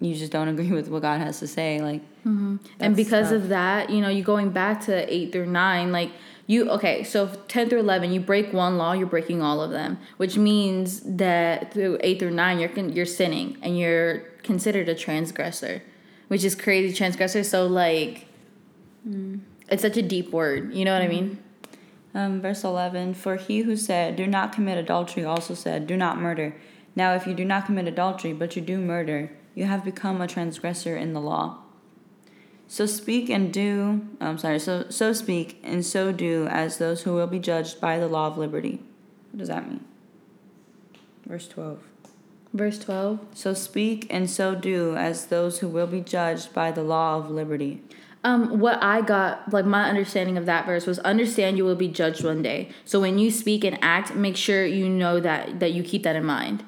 you 0.00 0.14
just 0.14 0.32
don't 0.32 0.48
agree 0.56 0.70
with 0.70 0.88
what 0.88 1.02
God 1.02 1.20
has 1.20 1.38
to 1.40 1.46
say. 1.46 1.80
Like, 1.80 2.02
mm-hmm. 2.24 2.56
and 2.80 2.96
because 2.96 3.28
tough. 3.28 3.42
of 3.42 3.48
that, 3.50 3.90
you 3.90 4.00
know, 4.00 4.08
you're 4.08 4.24
going 4.24 4.50
back 4.50 4.82
to 4.86 5.12
eight 5.12 5.32
through 5.32 5.46
nine, 5.46 5.92
like, 5.92 6.10
you 6.48 6.68
okay 6.70 7.04
so 7.04 7.28
10 7.46 7.68
through 7.68 7.78
11 7.78 8.12
you 8.12 8.18
break 8.18 8.52
one 8.52 8.76
law 8.76 8.92
you're 8.92 9.06
breaking 9.06 9.40
all 9.40 9.62
of 9.62 9.70
them 9.70 9.96
which 10.16 10.36
means 10.36 11.00
that 11.00 11.72
through 11.72 11.96
8 12.00 12.18
through 12.18 12.32
9 12.32 12.58
you're 12.58 12.78
you're 12.88 13.06
sinning 13.06 13.56
and 13.62 13.78
you're 13.78 14.24
considered 14.42 14.88
a 14.88 14.94
transgressor, 14.94 15.82
which 16.28 16.44
is 16.44 16.54
crazy 16.54 16.94
transgressor. 16.94 17.44
So 17.44 17.66
like, 17.66 18.26
mm. 19.08 19.40
it's 19.68 19.82
such 19.82 19.96
a 19.96 20.02
deep 20.02 20.30
word. 20.30 20.74
You 20.74 20.84
know 20.84 20.92
what 20.92 21.02
mm. 21.02 21.06
I 21.06 21.08
mean? 21.08 21.38
Um, 22.14 22.40
verse 22.42 22.64
11 22.64 23.14
For 23.14 23.36
he 23.36 23.62
who 23.62 23.76
said, 23.76 24.16
Do 24.16 24.26
not 24.26 24.52
commit 24.52 24.78
adultery, 24.78 25.24
also 25.24 25.54
said, 25.54 25.86
Do 25.86 25.96
not 25.96 26.18
murder. 26.18 26.54
Now, 26.94 27.14
if 27.14 27.26
you 27.26 27.34
do 27.34 27.44
not 27.44 27.66
commit 27.66 27.88
adultery, 27.88 28.32
but 28.32 28.54
you 28.54 28.62
do 28.62 28.78
murder, 28.78 29.32
you 29.54 29.64
have 29.64 29.84
become 29.84 30.20
a 30.20 30.26
transgressor 30.26 30.96
in 30.96 31.14
the 31.14 31.20
law. 31.20 31.58
So 32.68 32.86
speak 32.86 33.28
and 33.28 33.52
do, 33.52 34.06
I'm 34.20 34.38
sorry, 34.38 34.58
so, 34.58 34.86
so 34.88 35.12
speak 35.12 35.60
and 35.62 35.84
so 35.84 36.10
do 36.10 36.46
as 36.46 36.78
those 36.78 37.02
who 37.02 37.14
will 37.14 37.26
be 37.26 37.38
judged 37.38 37.80
by 37.80 37.98
the 37.98 38.08
law 38.08 38.28
of 38.28 38.38
liberty. 38.38 38.80
What 39.30 39.38
does 39.38 39.48
that 39.48 39.68
mean? 39.68 39.84
Verse 41.26 41.48
12. 41.48 41.91
Verse 42.52 42.78
12. 42.78 43.18
So 43.34 43.54
speak 43.54 44.06
and 44.10 44.28
so 44.28 44.54
do 44.54 44.94
as 44.96 45.26
those 45.26 45.60
who 45.60 45.68
will 45.68 45.86
be 45.86 46.00
judged 46.00 46.52
by 46.52 46.70
the 46.70 46.82
law 46.82 47.16
of 47.16 47.30
liberty. 47.30 47.82
Um, 48.24 48.60
what 48.60 48.80
I 48.82 49.00
got, 49.00 49.52
like 49.52 49.64
my 49.64 49.88
understanding 49.88 50.36
of 50.36 50.46
that 50.46 50.66
verse 50.66 50.86
was 50.86 50.98
understand 51.00 51.56
you 51.56 51.64
will 51.64 51.74
be 51.74 51.88
judged 51.88 52.22
one 52.22 52.42
day. 52.42 52.68
So 52.84 53.00
when 53.00 53.18
you 53.18 53.30
speak 53.30 53.64
and 53.64 53.78
act, 53.82 54.14
make 54.14 54.36
sure 54.36 54.64
you 54.64 54.88
know 54.88 55.18
that 55.18 55.58
that 55.60 55.72
you 55.72 55.82
keep 55.82 56.04
that 56.04 56.14
in 56.14 56.24
mind. 56.24 56.62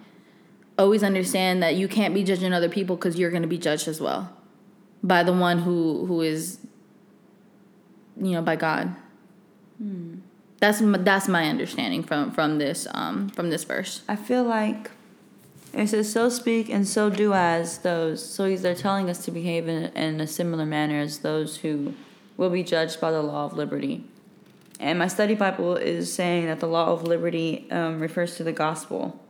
Always 0.76 1.04
understand 1.04 1.62
that 1.62 1.76
you 1.76 1.86
can't 1.86 2.12
be 2.12 2.24
judging 2.24 2.52
other 2.52 2.68
people 2.68 2.96
because 2.96 3.16
you're 3.16 3.30
going 3.30 3.42
to 3.42 3.48
be 3.48 3.58
judged 3.58 3.86
as 3.86 4.00
well 4.00 4.34
by 5.04 5.22
the 5.22 5.32
one 5.32 5.60
who 5.60 6.06
who 6.06 6.22
is, 6.22 6.58
you 8.20 8.32
know, 8.32 8.42
by 8.42 8.56
God. 8.56 8.96
Hmm. 9.78 10.16
That's 10.58 10.80
that's 10.82 11.28
my 11.28 11.48
understanding 11.48 12.02
from 12.02 12.32
from 12.32 12.58
this 12.58 12.88
um 12.92 13.28
from 13.28 13.50
this 13.50 13.62
verse. 13.62 14.02
I 14.08 14.16
feel 14.16 14.42
like 14.42 14.90
it 15.82 15.88
says, 15.88 16.12
so 16.12 16.28
speak 16.28 16.68
and 16.68 16.86
so 16.86 17.10
do 17.10 17.32
as 17.32 17.78
those. 17.78 18.24
So 18.24 18.46
he's 18.46 18.62
they're 18.62 18.74
telling 18.74 19.10
us 19.10 19.24
to 19.24 19.30
behave 19.30 19.68
in, 19.68 19.84
in 19.96 20.20
a 20.20 20.26
similar 20.26 20.64
manner 20.64 21.00
as 21.00 21.18
those 21.18 21.58
who 21.58 21.94
will 22.36 22.50
be 22.50 22.62
judged 22.62 23.00
by 23.00 23.10
the 23.10 23.22
law 23.22 23.44
of 23.44 23.54
liberty. 23.54 24.04
And 24.80 24.98
my 24.98 25.08
study 25.08 25.34
Bible 25.34 25.76
is 25.76 26.12
saying 26.12 26.46
that 26.46 26.60
the 26.60 26.66
law 26.66 26.92
of 26.92 27.04
liberty 27.04 27.66
um, 27.70 28.00
refers 28.00 28.36
to 28.36 28.44
the 28.44 28.52
gospel. 28.52 29.20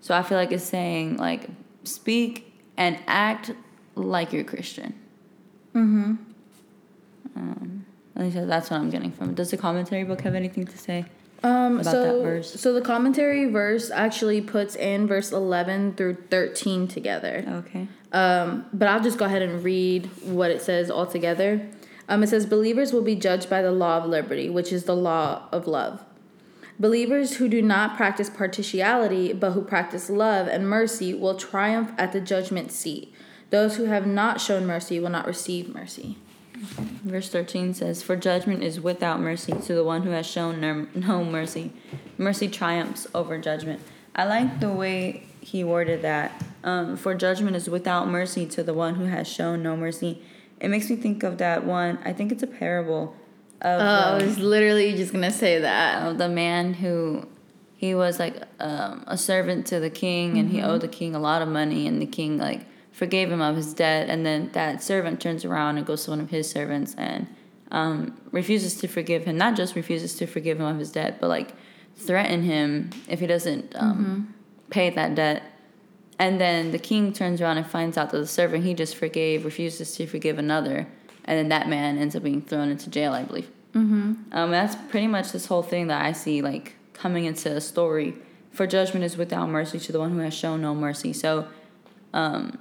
So 0.00 0.14
I 0.14 0.22
feel 0.22 0.38
like 0.38 0.52
it's 0.52 0.64
saying, 0.64 1.16
like, 1.16 1.48
speak 1.84 2.52
and 2.76 2.98
act 3.06 3.52
like 3.94 4.32
you're 4.32 4.44
Christian. 4.44 4.94
Mm-hmm. 5.74 6.14
Um, 7.36 7.86
at 8.16 8.22
least 8.22 8.46
that's 8.46 8.70
what 8.70 8.80
I'm 8.80 8.90
getting 8.90 9.12
from 9.12 9.30
it. 9.30 9.34
Does 9.36 9.50
the 9.50 9.56
commentary 9.56 10.04
book 10.04 10.20
have 10.22 10.34
anything 10.34 10.66
to 10.66 10.78
say? 10.78 11.04
Um, 11.42 11.82
so, 11.82 12.42
so 12.42 12.74
the 12.74 12.82
commentary 12.82 13.46
verse 13.46 13.90
actually 13.90 14.40
puts 14.40 14.76
in 14.76 15.06
verse 15.06 15.32
11 15.32 15.94
through 15.94 16.16
13 16.30 16.86
together. 16.86 17.44
Okay. 17.48 17.88
Um, 18.12 18.66
but 18.72 18.88
I'll 18.88 19.02
just 19.02 19.18
go 19.18 19.24
ahead 19.24 19.42
and 19.42 19.64
read 19.64 20.06
what 20.22 20.50
it 20.50 20.60
says 20.60 20.90
all 20.90 21.06
together. 21.06 21.66
Um, 22.08 22.22
it 22.22 22.28
says, 22.28 22.44
Believers 22.44 22.92
will 22.92 23.02
be 23.02 23.14
judged 23.14 23.48
by 23.48 23.62
the 23.62 23.72
law 23.72 23.98
of 23.98 24.06
liberty, 24.06 24.50
which 24.50 24.72
is 24.72 24.84
the 24.84 24.96
law 24.96 25.44
of 25.52 25.66
love. 25.66 26.04
Believers 26.78 27.36
who 27.36 27.48
do 27.48 27.62
not 27.62 27.96
practice 27.96 28.30
partiality, 28.30 29.32
but 29.32 29.52
who 29.52 29.62
practice 29.62 30.10
love 30.10 30.48
and 30.48 30.68
mercy, 30.68 31.14
will 31.14 31.36
triumph 31.36 31.92
at 31.98 32.12
the 32.12 32.20
judgment 32.20 32.72
seat. 32.72 33.14
Those 33.50 33.76
who 33.76 33.84
have 33.84 34.06
not 34.06 34.40
shown 34.40 34.66
mercy 34.66 34.98
will 34.98 35.10
not 35.10 35.26
receive 35.26 35.72
mercy. 35.74 36.16
Verse 36.60 37.30
13 37.30 37.74
says, 37.74 38.02
For 38.02 38.16
judgment 38.16 38.62
is 38.62 38.80
without 38.80 39.18
mercy 39.20 39.52
to 39.52 39.74
the 39.74 39.84
one 39.84 40.02
who 40.02 40.10
has 40.10 40.26
shown 40.26 40.60
no, 40.94 41.24
mercy. 41.24 41.72
Mercy 42.18 42.48
triumphs 42.48 43.06
over 43.14 43.38
judgment. 43.38 43.80
I 44.14 44.24
like 44.24 44.60
the 44.60 44.70
way 44.70 45.24
he 45.40 45.64
worded 45.64 46.02
that. 46.02 46.42
Um, 46.62 46.96
for 46.96 47.14
judgment 47.14 47.56
is 47.56 47.70
without 47.70 48.08
mercy 48.08 48.44
to 48.46 48.62
the 48.62 48.74
one 48.74 48.96
who 48.96 49.04
has 49.04 49.26
shown 49.26 49.62
no 49.62 49.76
mercy. 49.76 50.22
It 50.60 50.68
makes 50.68 50.90
me 50.90 50.96
think 50.96 51.22
of 51.22 51.38
that 51.38 51.64
one. 51.64 51.98
I 52.04 52.12
think 52.12 52.30
it's 52.30 52.42
a 52.42 52.46
parable 52.46 53.16
of. 53.62 53.80
Oh, 53.80 53.84
um, 53.84 54.20
I 54.20 54.24
was 54.24 54.38
literally 54.38 54.94
just 54.94 55.12
going 55.12 55.24
to 55.24 55.30
say 55.30 55.60
that. 55.60 56.06
Of 56.06 56.18
the 56.18 56.28
man 56.28 56.74
who 56.74 57.26
he 57.80 57.94
was 57.94 58.18
like 58.18 58.36
um, 58.58 59.04
a 59.06 59.16
servant 59.16 59.66
to 59.68 59.80
the 59.80 59.88
king 59.88 60.36
and 60.36 60.50
he 60.50 60.60
owed 60.60 60.82
the 60.82 60.88
king 60.88 61.14
a 61.14 61.18
lot 61.18 61.40
of 61.40 61.48
money 61.48 61.86
and 61.86 62.02
the 62.02 62.06
king 62.06 62.36
like 62.36 62.66
forgave 62.92 63.30
him 63.30 63.40
of 63.40 63.56
his 63.56 63.72
debt 63.74 64.08
and 64.08 64.24
then 64.26 64.50
that 64.52 64.82
servant 64.82 65.20
turns 65.20 65.44
around 65.44 65.78
and 65.78 65.86
goes 65.86 66.04
to 66.04 66.10
one 66.10 66.20
of 66.20 66.30
his 66.30 66.48
servants 66.50 66.94
and 66.98 67.26
um, 67.70 68.18
refuses 68.32 68.76
to 68.76 68.88
forgive 68.88 69.24
him 69.24 69.36
not 69.36 69.56
just 69.56 69.74
refuses 69.74 70.14
to 70.14 70.26
forgive 70.26 70.58
him 70.58 70.66
of 70.66 70.78
his 70.78 70.90
debt 70.90 71.18
but 71.20 71.28
like 71.28 71.52
threaten 71.96 72.42
him 72.42 72.90
if 73.08 73.20
he 73.20 73.26
doesn't 73.26 73.74
um, 73.76 74.34
pay 74.70 74.90
that 74.90 75.14
debt. 75.14 75.42
And 76.18 76.40
then 76.40 76.70
the 76.70 76.78
king 76.78 77.12
turns 77.12 77.40
around 77.40 77.58
and 77.58 77.66
finds 77.66 77.96
out 77.96 78.10
that 78.10 78.18
the 78.18 78.26
servant 78.26 78.64
he 78.64 78.74
just 78.74 78.96
forgave 78.96 79.44
refuses 79.44 79.94
to 79.96 80.06
forgive 80.06 80.38
another 80.38 80.86
and 81.24 81.38
then 81.38 81.48
that 81.48 81.68
man 81.68 81.98
ends 81.98 82.16
up 82.16 82.22
being 82.22 82.42
thrown 82.42 82.68
into 82.68 82.90
jail 82.90 83.12
i 83.12 83.22
believe. 83.22 83.50
Mm-hmm. 83.72 84.14
um, 84.32 84.50
that's 84.50 84.74
pretty 84.90 85.06
much 85.06 85.30
this 85.30 85.46
whole 85.46 85.62
thing 85.62 85.86
that 85.86 86.04
i 86.04 86.10
see 86.10 86.42
like 86.42 86.74
coming 87.00 87.24
into 87.24 87.50
a 87.50 87.60
story. 87.60 88.14
For 88.52 88.66
judgment 88.66 89.04
is 89.04 89.16
without 89.16 89.48
mercy 89.48 89.78
to 89.78 89.92
the 89.92 89.98
one 89.98 90.10
who 90.10 90.18
has 90.18 90.34
shown 90.34 90.60
no 90.60 90.74
mercy. 90.74 91.12
So 91.12 91.48
um, 92.12 92.58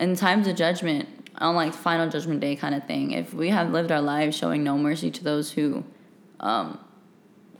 in 0.00 0.16
times 0.16 0.48
of 0.48 0.56
judgment, 0.56 1.08
on 1.38 1.54
like 1.54 1.72
final 1.72 2.08
judgment 2.08 2.40
day 2.40 2.56
kind 2.56 2.74
of 2.74 2.86
thing, 2.86 3.12
if 3.12 3.32
we 3.32 3.50
have 3.50 3.70
lived 3.70 3.92
our 3.92 4.00
lives 4.00 4.36
showing 4.36 4.64
no 4.64 4.76
mercy 4.76 5.10
to 5.10 5.24
those 5.24 5.52
who 5.52 5.84
um, 6.40 6.78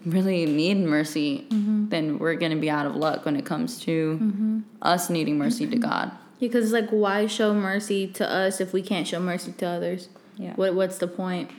really 0.04 0.46
need 0.46 0.78
mercy, 0.78 1.46
then 1.50 2.18
we're 2.18 2.34
going 2.34 2.52
to 2.52 2.58
be 2.58 2.70
out 2.70 2.86
of 2.86 2.96
luck 2.96 3.24
when 3.24 3.36
it 3.36 3.46
comes 3.46 3.78
to 3.80 4.62
us 4.82 5.10
needing 5.10 5.38
mercy 5.38 5.66
to 5.66 5.76
God. 5.76 6.10
Because 6.40 6.64
it's 6.64 6.72
like, 6.72 6.88
why 6.88 7.26
show 7.26 7.52
mercy 7.52 8.06
to 8.08 8.28
us 8.28 8.60
if 8.60 8.72
we 8.72 8.80
can't 8.80 9.06
show 9.06 9.20
mercy 9.20 9.52
to 9.52 9.66
others? 9.66 10.08
Yeah. 10.36 10.54
What 10.54 10.74
What's 10.74 10.96
the 10.96 11.06
point? 11.06 11.50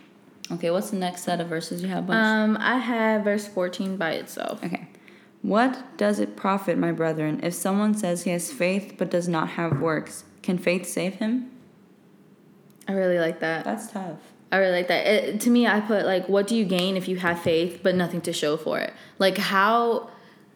Okay, 0.52 0.72
what's 0.72 0.90
the 0.90 0.98
next 0.98 1.24
set 1.24 1.40
of 1.40 1.48
verses 1.48 1.84
you 1.84 1.88
have? 1.90 2.08
Bunch? 2.08 2.18
Um, 2.18 2.58
I 2.60 2.78
have 2.78 3.24
verse 3.24 3.48
fourteen 3.48 3.96
by 3.96 4.14
itself. 4.14 4.64
okay. 4.64 4.88
What 5.44 5.98
does 5.98 6.20
it 6.20 6.36
profit, 6.36 6.78
my 6.78 6.92
brethren, 6.92 7.40
if 7.44 7.54
someone 7.54 7.94
says 7.96 8.24
he 8.24 8.32
has 8.32 8.52
faith 8.52 8.96
but 8.98 9.10
does 9.10 9.28
not 9.28 9.50
have 9.50 9.80
works? 9.80 10.24
Can 10.42 10.58
faith 10.58 10.88
save 10.88 11.16
him? 11.16 11.52
I 12.88 12.94
really 12.94 13.20
like 13.20 13.40
that. 13.40 13.64
That's 13.64 13.92
tough. 13.92 14.18
I 14.52 14.58
really 14.58 14.74
like 14.74 14.88
that. 14.90 15.08
It, 15.08 15.42
to 15.42 15.50
me, 15.50 15.66
I 15.66 15.80
put 15.80 16.06
like, 16.06 16.28
what 16.28 16.48
do 16.48 16.56
you 16.56 16.66
gain 16.66 16.98
if 16.98 17.08
you 17.08 17.18
have 17.18 17.42
faith 17.42 17.80
but 17.84 17.96
nothing 17.96 18.22
to 18.22 18.34
show 18.34 18.58
for 18.58 18.80
it? 18.80 18.94
Like 19.18 19.38
how 19.38 20.10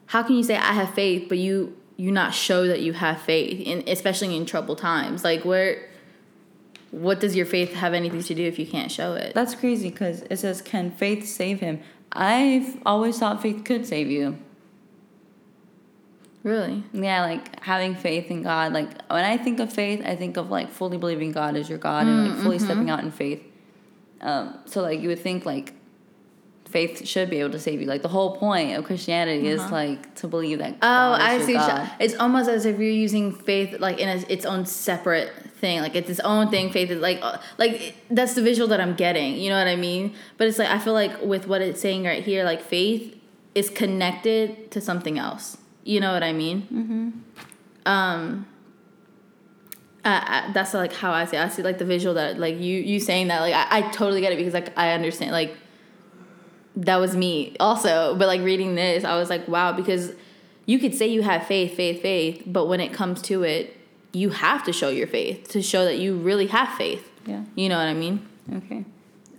how 0.08 0.22
can 0.22 0.36
you 0.36 0.44
say 0.44 0.56
I 0.56 0.74
have 0.74 0.94
faith 0.94 1.27
but 1.30 1.38
you 1.38 1.77
you 1.98 2.12
not 2.12 2.34
show 2.34 2.68
that 2.68 2.82
you 2.82 2.94
have 2.94 3.22
faith, 3.22 3.62
in, 3.65 3.84
especially 3.88 4.36
in 4.36 4.46
troubled 4.46 4.80
times? 4.80 5.24
Like 5.24 5.46
where 5.46 5.88
what 6.92 7.20
does 7.20 7.36
your 7.36 7.46
faith 7.46 7.74
have 7.74 7.94
anything 7.94 8.24
to 8.24 8.34
do 8.34 8.44
if 8.44 8.58
you 8.58 8.65
can't 8.65 8.92
show 8.92 9.13
it? 9.15 9.34
That's 9.34 9.56
crazy 9.56 9.89
because 9.89 10.22
it 10.30 10.38
says, 10.38 10.62
Can 10.62 10.92
faith 10.92 11.25
save 11.27 11.60
him? 11.60 11.82
I've 12.12 12.77
always 12.86 13.20
thought 13.20 13.42
faith 13.42 13.63
could 13.63 13.86
save 13.86 14.10
you. 14.10 14.38
Really? 16.46 16.84
Yeah, 16.94 17.25
like 17.25 17.60
having 17.64 17.96
faith 17.96 18.30
in 18.30 18.44
God. 18.44 18.72
Like 18.72 18.88
when 19.10 19.25
I 19.25 19.36
think 19.36 19.60
of 19.60 19.74
faith, 19.74 20.04
I 20.06 20.16
think 20.16 20.38
of 20.38 20.52
like 20.52 20.70
fully 20.70 21.00
believing 21.00 21.32
God 21.32 21.56
is 21.56 21.68
your 21.68 21.80
God 21.80 22.06
and 22.06 22.30
like 22.30 22.38
fully 22.44 22.60
stepping 22.60 22.88
out 22.88 23.04
in 23.04 23.10
faith. 23.10 23.44
Um, 24.22 24.60
so 24.66 24.84
like 24.84 25.02
you 25.02 25.10
would 25.10 25.18
think 25.18 25.44
like 25.44 25.74
faith 26.70 27.08
should 27.08 27.32
be 27.32 27.40
able 27.40 27.50
to 27.50 27.60
save 27.60 27.82
you. 27.82 27.88
Like 27.88 28.04
the 28.04 28.10
whole 28.10 28.38
point 28.38 28.78
of 28.78 28.86
Christianity 28.86 29.48
is 29.48 29.72
like 29.72 30.14
to 30.18 30.28
believe 30.28 30.60
that. 30.60 30.75
Oh, 30.75 31.18
God 31.18 31.32
is 31.32 31.42
I 31.42 31.46
see. 31.48 31.54
God. 31.54 31.92
It's 32.00 32.14
almost 32.14 32.48
as 32.48 32.68
if 32.68 32.78
you're 32.78 32.92
using 32.92 33.32
faith 33.32 33.80
like 33.80 33.98
in 33.98 34.08
a, 34.08 34.24
its 34.32 34.46
own 34.46 34.68
separate 34.68 35.34
thing. 35.56 35.82
Like 35.82 35.96
it's 35.96 36.12
its 36.12 36.20
own 36.20 36.52
thing. 36.52 36.72
Faith 36.72 36.92
is 36.92 37.02
like 37.02 37.18
uh, 37.24 37.40
like 37.58 37.96
that's 38.12 38.36
the 38.36 38.44
visual 38.44 38.68
that 38.68 38.80
I'm 38.80 38.94
getting. 38.94 39.38
You 39.38 39.50
know 39.50 39.58
what 39.58 39.68
I 39.68 39.78
mean? 39.78 40.14
But 40.38 40.48
it's 40.48 40.60
like 40.60 40.70
I 40.70 40.78
feel 40.78 40.94
like 40.94 41.24
with 41.24 41.48
what 41.48 41.64
it's 41.64 41.82
saying 41.82 42.04
right 42.04 42.24
here, 42.24 42.44
like 42.44 42.62
faith 42.62 43.20
is 43.56 43.72
connected 43.72 44.70
to 44.70 44.80
something 44.80 45.18
else. 45.18 45.58
You 45.86 46.01
know 46.01 46.12
what 46.12 46.24
I 46.24 46.34
mean? 46.34 46.62
Mm-hmm. 46.63 47.10
Um. 47.86 48.48
I, 50.04 50.46
I, 50.50 50.51
that's 50.51 50.74
like 50.75 50.94
how 50.94 51.12
I 51.12 51.25
see. 51.25 51.36
it. 51.38 51.39
I 51.42 51.50
see 51.50 51.63
like 51.63 51.80
the 51.80 51.86
visual 51.86 52.13
that 52.15 52.38
like 52.39 52.60
you 52.60 52.77
you 52.80 53.00
saying 53.00 53.27
that 53.30 53.39
like 53.39 53.54
I, 53.56 53.77
I 53.80 53.82
totally 53.92 54.22
get 54.22 54.34
it 54.34 54.38
because 54.38 54.54
like 54.54 54.77
I 54.77 54.92
understand 54.92 55.32
like 55.32 55.56
that 56.75 56.98
was 56.98 57.15
me 57.15 57.56
also 57.60 58.13
but 58.15 58.27
like 58.27 58.42
reading 58.42 58.75
this 58.75 59.06
i 59.06 59.15
was 59.15 59.30
like 59.30 59.48
wow 59.48 59.72
because 59.72 60.12
you 60.65 60.77
could 60.77 60.94
say 60.94 61.08
you 61.08 61.22
have 61.22 61.48
faith 61.48 61.74
faith 61.77 62.01
faith 62.01 62.44
but 62.46 62.65
when 62.65 62.82
it 62.82 62.92
comes 62.92 63.22
to 63.22 63.44
it 63.44 63.77
you 64.12 64.30
have 64.32 64.62
to 64.62 64.74
show 64.74 64.89
your 64.89 65.08
faith 65.08 65.48
to 65.48 65.62
show 65.62 65.86
that 65.86 66.00
you 66.00 66.18
really 66.18 66.48
have 66.48 66.68
faith 66.77 67.10
Yeah. 67.25 67.46
you 67.56 67.70
know 67.70 67.77
what 67.77 67.88
i 67.88 67.94
mean 67.94 68.27
Okay. 68.54 68.84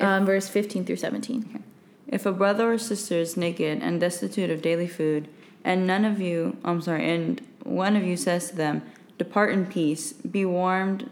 um, 0.01 0.25
verse 0.25 0.49
15 0.49 0.87
through 0.87 0.97
17 0.97 1.63
If 2.09 2.25
a 2.25 2.33
brother 2.33 2.73
or 2.73 2.79
sister 2.79 3.17
is 3.17 3.37
naked 3.37 3.83
and 3.83 4.01
destitute 4.01 4.49
of 4.49 4.63
daily 4.63 4.89
food, 4.89 5.29
and 5.67 5.85
none 5.85 6.05
of 6.05 6.21
you, 6.21 6.57
I'm 6.65 6.81
sorry, 6.81 7.11
and 7.13 7.45
one 7.65 7.97
of 7.97 8.05
you 8.05 8.17
says 8.17 8.51
to 8.51 8.57
them, 8.57 8.83
Depart 9.19 9.53
in 9.53 9.67
peace, 9.67 10.13
be 10.13 10.45
warmed, 10.45 11.11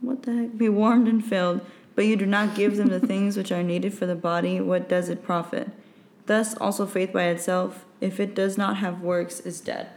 what 0.00 0.22
the 0.22 0.32
heck? 0.32 0.56
Be 0.56 0.70
warmed 0.70 1.08
and 1.08 1.22
filled, 1.22 1.60
but 1.94 2.06
you 2.06 2.16
do 2.16 2.24
not 2.24 2.54
give 2.54 2.78
them 2.78 2.88
the 2.88 3.00
things 3.06 3.36
which 3.36 3.52
are 3.52 3.62
needed 3.62 3.92
for 3.92 4.06
the 4.06 4.14
body, 4.14 4.60
what 4.60 4.88
does 4.88 5.10
it 5.10 5.22
profit? 5.22 5.68
Thus 6.24 6.56
also 6.56 6.86
faith 6.86 7.12
by 7.12 7.24
itself, 7.24 7.84
if 8.00 8.18
it 8.18 8.34
does 8.34 8.56
not 8.56 8.78
have 8.78 9.02
works, 9.02 9.40
is 9.40 9.60
dead. 9.60 9.90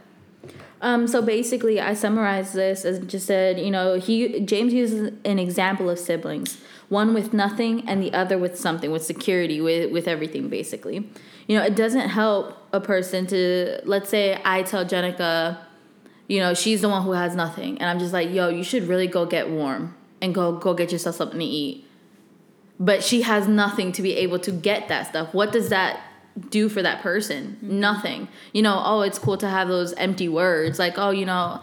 Um, 0.80 1.06
so 1.06 1.22
basically, 1.22 1.80
I 1.80 1.94
summarized 1.94 2.54
this 2.54 2.84
as 2.84 2.98
just 3.06 3.26
said, 3.26 3.58
you 3.58 3.70
know, 3.70 3.94
he 3.94 4.40
James 4.40 4.72
uses 4.72 5.12
an 5.24 5.38
example 5.38 5.88
of 5.88 5.98
siblings, 5.98 6.58
one 6.88 7.14
with 7.14 7.32
nothing 7.32 7.88
and 7.88 8.02
the 8.02 8.12
other 8.12 8.38
with 8.38 8.58
something, 8.58 8.90
with 8.90 9.04
security, 9.04 9.60
with 9.60 9.90
with 9.90 10.06
everything, 10.06 10.48
basically. 10.48 11.08
You 11.46 11.58
know, 11.58 11.64
it 11.64 11.76
doesn't 11.76 12.10
help 12.10 12.58
a 12.72 12.80
person 12.80 13.26
to 13.28 13.80
let's 13.84 14.10
say 14.10 14.40
I 14.44 14.62
tell 14.62 14.84
Jenica, 14.84 15.58
you 16.28 16.40
know, 16.40 16.52
she's 16.52 16.82
the 16.82 16.88
one 16.88 17.02
who 17.02 17.12
has 17.12 17.34
nothing, 17.34 17.78
and 17.78 17.88
I'm 17.88 17.98
just 17.98 18.12
like, 18.12 18.30
yo, 18.30 18.48
you 18.48 18.62
should 18.62 18.84
really 18.84 19.06
go 19.06 19.24
get 19.24 19.48
warm 19.48 19.94
and 20.20 20.34
go 20.34 20.52
go 20.52 20.74
get 20.74 20.92
yourself 20.92 21.16
something 21.16 21.38
to 21.38 21.44
eat. 21.44 21.84
But 22.78 23.02
she 23.02 23.22
has 23.22 23.48
nothing 23.48 23.92
to 23.92 24.02
be 24.02 24.14
able 24.16 24.38
to 24.40 24.50
get 24.52 24.88
that 24.88 25.06
stuff. 25.06 25.32
What 25.32 25.50
does 25.50 25.70
that 25.70 26.00
do 26.48 26.68
for 26.68 26.82
that 26.82 27.02
person? 27.02 27.58
Nothing. 27.62 28.28
You 28.52 28.62
know, 28.62 28.80
oh, 28.84 29.02
it's 29.02 29.18
cool 29.18 29.36
to 29.38 29.48
have 29.48 29.68
those 29.68 29.92
empty 29.94 30.28
words 30.28 30.78
like, 30.78 30.98
oh, 30.98 31.10
you 31.10 31.26
know, 31.26 31.60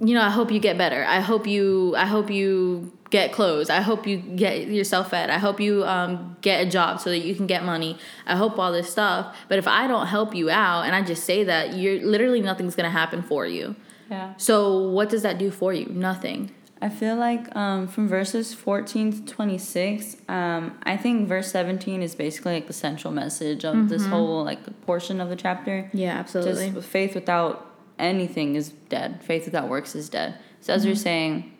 you 0.00 0.14
know, 0.14 0.22
I 0.22 0.30
hope 0.30 0.50
you 0.50 0.60
get 0.60 0.76
better. 0.76 1.04
I 1.04 1.20
hope 1.20 1.46
you 1.46 1.94
I 1.96 2.06
hope 2.06 2.30
you 2.30 2.92
get 3.10 3.32
clothes. 3.32 3.70
I 3.70 3.80
hope 3.80 4.06
you 4.06 4.18
get 4.18 4.68
yourself 4.68 5.10
fed. 5.10 5.30
I 5.30 5.38
hope 5.38 5.60
you 5.60 5.84
um, 5.84 6.36
get 6.40 6.66
a 6.66 6.70
job 6.70 7.00
so 7.00 7.10
that 7.10 7.20
you 7.20 7.34
can 7.34 7.46
get 7.46 7.64
money. 7.64 7.98
I 8.26 8.36
hope 8.36 8.58
all 8.58 8.72
this 8.72 8.90
stuff. 8.90 9.36
But 9.48 9.58
if 9.58 9.68
I 9.68 9.86
don't 9.86 10.06
help 10.06 10.34
you 10.34 10.50
out 10.50 10.82
and 10.82 10.94
I 10.94 11.02
just 11.02 11.24
say 11.24 11.44
that, 11.44 11.74
you're 11.74 12.04
literally 12.04 12.40
nothing's 12.40 12.74
gonna 12.74 12.90
happen 12.90 13.22
for 13.22 13.46
you. 13.46 13.76
Yeah. 14.10 14.34
So 14.36 14.88
what 14.88 15.08
does 15.08 15.22
that 15.22 15.38
do 15.38 15.50
for 15.50 15.72
you? 15.72 15.86
Nothing. 15.86 16.52
I 16.80 16.88
feel 16.90 17.16
like 17.16 17.54
um, 17.56 17.88
from 17.88 18.06
verses 18.06 18.52
14 18.52 19.12
to 19.12 19.32
26, 19.32 20.16
um, 20.28 20.78
I 20.82 20.96
think 20.96 21.26
verse 21.26 21.50
17 21.50 22.02
is 22.02 22.14
basically 22.14 22.52
like 22.54 22.66
the 22.66 22.72
central 22.74 23.12
message 23.12 23.64
of 23.64 23.88
this 23.88 24.04
whole 24.06 24.44
like 24.44 24.60
portion 24.82 25.20
of 25.20 25.30
the 25.30 25.36
chapter. 25.36 25.90
Yeah, 25.94 26.18
absolutely. 26.18 26.70
Just 26.70 26.86
faith 26.86 27.14
without 27.14 27.66
anything 27.98 28.56
is 28.56 28.70
dead. 28.90 29.22
Faith 29.22 29.46
without 29.46 29.68
works 29.68 29.94
is 29.94 30.08
dead. 30.10 30.38
So 30.60 30.74
as 30.74 30.84
you're 30.84 30.96
saying, 30.96 31.50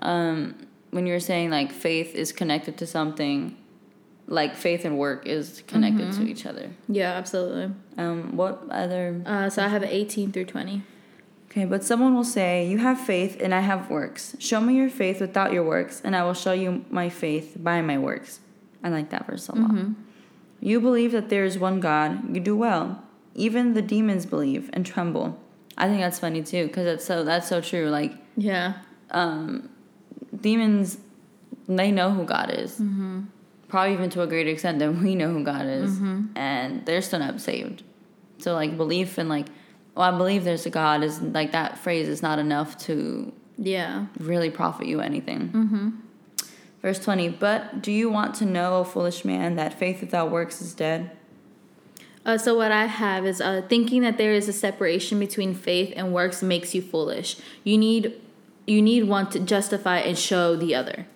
um, 0.00 0.66
when 0.90 1.06
you're 1.06 1.20
saying 1.20 1.50
like 1.50 1.70
faith 1.70 2.14
is 2.14 2.32
connected 2.32 2.76
to 2.78 2.86
something, 2.86 3.56
like 4.26 4.56
faith 4.56 4.84
and 4.84 4.98
work 4.98 5.26
is 5.26 5.62
connected 5.66 6.12
to 6.14 6.22
each 6.22 6.46
other. 6.46 6.70
yeah, 6.88 7.12
absolutely. 7.12 7.74
Um, 7.96 8.36
what 8.36 8.64
other? 8.70 9.22
Uh, 9.24 9.50
so 9.50 9.62
I 9.64 9.68
have 9.68 9.84
18 9.84 10.32
through 10.32 10.46
20. 10.46 10.82
Okay, 11.54 11.66
but 11.66 11.84
someone 11.84 12.14
will 12.16 12.24
say, 12.24 12.66
"You 12.66 12.78
have 12.78 12.98
faith, 12.98 13.36
and 13.40 13.54
I 13.54 13.60
have 13.60 13.88
works. 13.88 14.34
Show 14.40 14.60
me 14.60 14.74
your 14.74 14.90
faith 14.90 15.20
without 15.20 15.52
your 15.52 15.62
works, 15.62 16.02
and 16.02 16.16
I 16.16 16.24
will 16.24 16.34
show 16.34 16.52
you 16.52 16.84
my 16.90 17.08
faith 17.08 17.56
by 17.60 17.80
my 17.80 17.96
works." 17.96 18.40
I 18.82 18.88
like 18.88 19.10
that 19.10 19.28
verse 19.28 19.48
a 19.48 19.54
lot. 19.54 19.70
Mm-hmm. 19.70 19.92
You 20.60 20.80
believe 20.80 21.12
that 21.12 21.28
there 21.28 21.44
is 21.44 21.56
one 21.56 21.78
God. 21.78 22.34
You 22.34 22.40
do 22.40 22.56
well. 22.56 23.04
Even 23.36 23.74
the 23.74 23.82
demons 23.82 24.26
believe 24.26 24.68
and 24.72 24.84
tremble. 24.84 25.38
I 25.78 25.86
think 25.86 26.00
that's 26.00 26.18
funny 26.18 26.42
too, 26.42 26.66
because 26.66 26.86
that's 26.86 27.04
so 27.04 27.22
that's 27.22 27.48
so 27.48 27.60
true. 27.60 27.88
Like 27.88 28.12
Yeah. 28.36 28.74
Um, 29.12 29.68
demons, 30.40 30.98
they 31.68 31.92
know 31.92 32.10
who 32.10 32.24
God 32.24 32.50
is. 32.50 32.80
Mm-hmm. 32.80 33.22
Probably 33.68 33.92
even 33.92 34.10
to 34.10 34.22
a 34.22 34.26
greater 34.26 34.50
extent 34.50 34.80
than 34.80 35.02
we 35.02 35.14
know 35.14 35.32
who 35.32 35.44
God 35.44 35.66
is, 35.66 35.92
mm-hmm. 35.92 36.36
and 36.36 36.84
they're 36.84 37.02
still 37.02 37.20
not 37.20 37.40
saved. 37.40 37.84
So 38.38 38.54
like 38.54 38.76
belief 38.76 39.18
and 39.18 39.28
like, 39.28 39.46
well, 39.94 40.12
I 40.12 40.16
believe 40.16 40.44
there's 40.44 40.66
a 40.66 40.70
God 40.70 41.02
is 41.02 41.20
like 41.20 41.52
that 41.52 41.78
phrase 41.78 42.08
is 42.08 42.22
not 42.22 42.38
enough 42.38 42.76
to 42.86 43.32
Yeah. 43.56 44.06
really 44.18 44.50
profit 44.50 44.86
you 44.86 45.00
anything. 45.00 45.48
Mm-hmm. 45.48 45.90
Verse 46.82 46.98
20, 46.98 47.28
but 47.30 47.80
do 47.80 47.90
you 47.90 48.10
want 48.10 48.34
to 48.36 48.44
know, 48.44 48.74
O 48.76 48.84
foolish 48.84 49.24
man, 49.24 49.56
that 49.56 49.78
faith 49.78 50.00
without 50.02 50.30
works 50.30 50.60
is 50.60 50.74
dead? 50.74 51.10
Uh, 52.26 52.36
so 52.38 52.54
what 52.54 52.72
I 52.72 52.86
have 52.86 53.24
is 53.26 53.40
uh, 53.40 53.62
thinking 53.68 54.02
that 54.02 54.18
there 54.18 54.32
is 54.32 54.48
a 54.48 54.52
separation 54.52 55.18
between 55.18 55.54
faith 55.54 55.92
and 55.96 56.12
works 56.12 56.42
makes 56.42 56.74
you 56.74 56.82
foolish. 56.82 57.36
You 57.64 57.78
need 57.78 58.20
you 58.66 58.80
need 58.80 59.04
one 59.04 59.28
to 59.30 59.38
justify 59.40 59.98
and 59.98 60.16
show 60.18 60.56
the 60.56 60.74
other. 60.74 61.06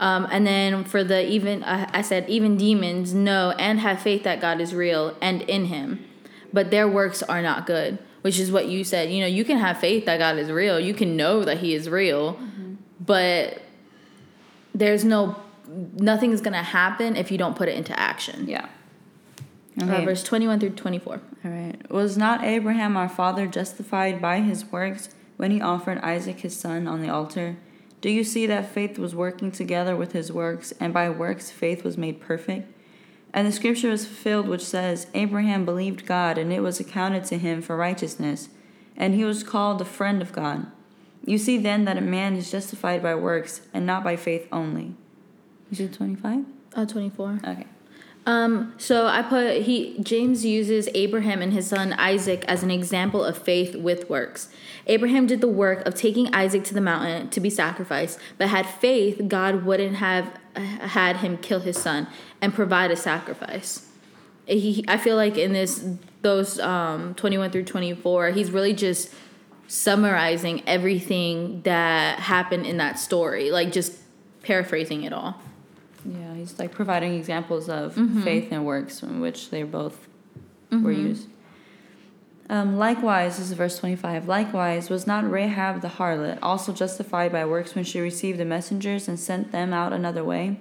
Um, 0.00 0.26
and 0.30 0.46
then 0.46 0.84
for 0.84 1.04
the 1.04 1.26
even 1.26 1.62
I 1.64 1.88
I 1.92 2.02
said 2.02 2.28
even 2.28 2.56
demons 2.56 3.12
know 3.12 3.54
and 3.58 3.80
have 3.80 4.00
faith 4.00 4.22
that 4.24 4.40
God 4.40 4.60
is 4.60 4.74
real 4.74 5.16
and 5.20 5.42
in 5.42 5.66
Him, 5.66 6.04
but 6.52 6.70
their 6.70 6.88
works 6.88 7.22
are 7.22 7.42
not 7.42 7.66
good, 7.66 7.98
which 8.28 8.38
is 8.38 8.52
what 8.52 8.68
you 8.68 8.84
said. 8.84 9.10
You 9.10 9.22
know, 9.22 9.26
you 9.26 9.42
can 9.42 9.56
have 9.56 9.78
faith 9.78 10.04
that 10.04 10.18
God 10.18 10.36
is 10.36 10.50
real. 10.50 10.78
You 10.78 10.92
can 10.92 11.16
know 11.16 11.44
that 11.44 11.60
He 11.60 11.72
is 11.72 11.88
real, 11.88 12.34
mm-hmm. 12.34 12.74
but 13.00 13.62
there's 14.74 15.02
no 15.02 15.34
nothing 15.94 16.32
is 16.32 16.42
gonna 16.42 16.62
happen 16.62 17.16
if 17.16 17.30
you 17.30 17.38
don't 17.38 17.56
put 17.56 17.70
it 17.70 17.74
into 17.74 17.98
action. 17.98 18.46
Yeah. 18.46 18.68
Uh, 19.80 19.84
okay. 19.84 20.02
Uh, 20.02 20.04
verse 20.04 20.22
21 20.22 20.60
through 20.60 20.70
24. 20.70 21.22
All 21.42 21.50
right. 21.50 21.90
Was 21.90 22.18
not 22.18 22.44
Abraham 22.44 22.98
our 22.98 23.08
father 23.08 23.46
justified 23.46 24.20
by 24.20 24.40
his 24.40 24.66
works 24.66 25.08
when 25.38 25.50
he 25.50 25.62
offered 25.62 25.96
Isaac 26.00 26.40
his 26.40 26.54
son 26.54 26.86
on 26.86 27.00
the 27.00 27.08
altar? 27.08 27.56
Do 28.02 28.10
you 28.10 28.24
see 28.24 28.46
that 28.46 28.70
faith 28.70 28.98
was 28.98 29.14
working 29.14 29.50
together 29.50 29.96
with 29.96 30.12
his 30.12 30.30
works, 30.30 30.74
and 30.78 30.92
by 30.92 31.08
works 31.08 31.50
faith 31.50 31.82
was 31.82 31.96
made 31.96 32.20
perfect? 32.20 32.70
And 33.32 33.46
the 33.46 33.52
scripture 33.52 33.90
is 33.90 34.06
fulfilled, 34.06 34.48
which 34.48 34.64
says, 34.64 35.06
Abraham 35.14 35.64
believed 35.64 36.06
God, 36.06 36.38
and 36.38 36.52
it 36.52 36.60
was 36.60 36.80
accounted 36.80 37.24
to 37.24 37.38
him 37.38 37.60
for 37.60 37.76
righteousness, 37.76 38.48
and 38.96 39.14
he 39.14 39.24
was 39.24 39.42
called 39.42 39.78
the 39.78 39.84
friend 39.84 40.22
of 40.22 40.32
God. 40.32 40.66
You 41.24 41.36
see 41.36 41.58
then 41.58 41.84
that 41.84 41.98
a 41.98 42.02
man 42.02 42.36
is 42.36 42.50
justified 42.50 43.02
by 43.02 43.14
works, 43.14 43.60
and 43.74 43.84
not 43.84 44.02
by 44.02 44.16
faith 44.16 44.48
only. 44.50 44.94
You 45.70 45.76
said 45.76 45.92
25? 45.92 46.44
Uh, 46.74 46.86
24. 46.86 47.40
Okay. 47.44 47.66
Um, 48.28 48.74
so 48.76 49.06
I 49.06 49.22
put 49.22 49.62
he 49.62 49.96
James 50.02 50.44
uses 50.44 50.86
Abraham 50.92 51.40
and 51.40 51.50
his 51.50 51.66
son 51.66 51.94
Isaac 51.94 52.44
as 52.46 52.62
an 52.62 52.70
example 52.70 53.24
of 53.24 53.38
faith 53.38 53.74
with 53.74 54.10
works. 54.10 54.50
Abraham 54.86 55.26
did 55.26 55.40
the 55.40 55.48
work 55.48 55.86
of 55.86 55.94
taking 55.94 56.34
Isaac 56.34 56.62
to 56.64 56.74
the 56.74 56.82
mountain 56.82 57.30
to 57.30 57.40
be 57.40 57.48
sacrificed, 57.48 58.18
but 58.36 58.48
had 58.48 58.66
faith 58.66 59.28
God 59.28 59.64
wouldn't 59.64 59.96
have 59.96 60.30
had 60.58 61.18
him 61.18 61.38
kill 61.38 61.60
his 61.60 61.78
son 61.78 62.06
and 62.40 62.54
provide 62.54 62.90
a 62.90 62.96
sacrifice. 62.96 63.88
He, 64.46 64.84
I 64.88 64.96
feel 64.96 65.16
like 65.16 65.36
in 65.36 65.52
this 65.52 65.84
those 66.22 66.58
um, 66.58 67.14
21 67.14 67.50
through 67.50 67.64
24, 67.64 68.30
he's 68.30 68.50
really 68.50 68.74
just 68.74 69.14
summarizing 69.68 70.62
everything 70.66 71.62
that 71.62 72.18
happened 72.18 72.66
in 72.66 72.78
that 72.78 72.98
story, 72.98 73.50
like 73.50 73.70
just 73.70 73.96
paraphrasing 74.42 75.04
it 75.04 75.12
all. 75.12 75.40
Yeah, 76.04 76.34
he's 76.34 76.58
like 76.58 76.72
providing 76.72 77.14
examples 77.14 77.68
of 77.68 77.94
mm-hmm. 77.94 78.22
faith 78.22 78.48
and 78.50 78.64
works 78.64 79.02
in 79.02 79.20
which 79.20 79.50
they 79.50 79.62
both 79.62 80.08
mm-hmm. 80.70 80.82
were 80.82 80.92
used. 80.92 81.28
Um, 82.50 82.78
likewise, 82.78 83.36
this 83.36 83.50
is 83.50 83.52
verse 83.52 83.78
25. 83.78 84.26
Likewise, 84.26 84.88
was 84.88 85.06
not 85.06 85.30
Rahab 85.30 85.82
the 85.82 85.88
harlot 85.88 86.38
also 86.42 86.72
justified 86.72 87.30
by 87.30 87.44
works 87.44 87.74
when 87.74 87.84
she 87.84 88.00
received 88.00 88.38
the 88.38 88.44
messengers 88.44 89.06
and 89.06 89.20
sent 89.20 89.52
them 89.52 89.72
out 89.72 89.92
another 89.92 90.24
way? 90.24 90.58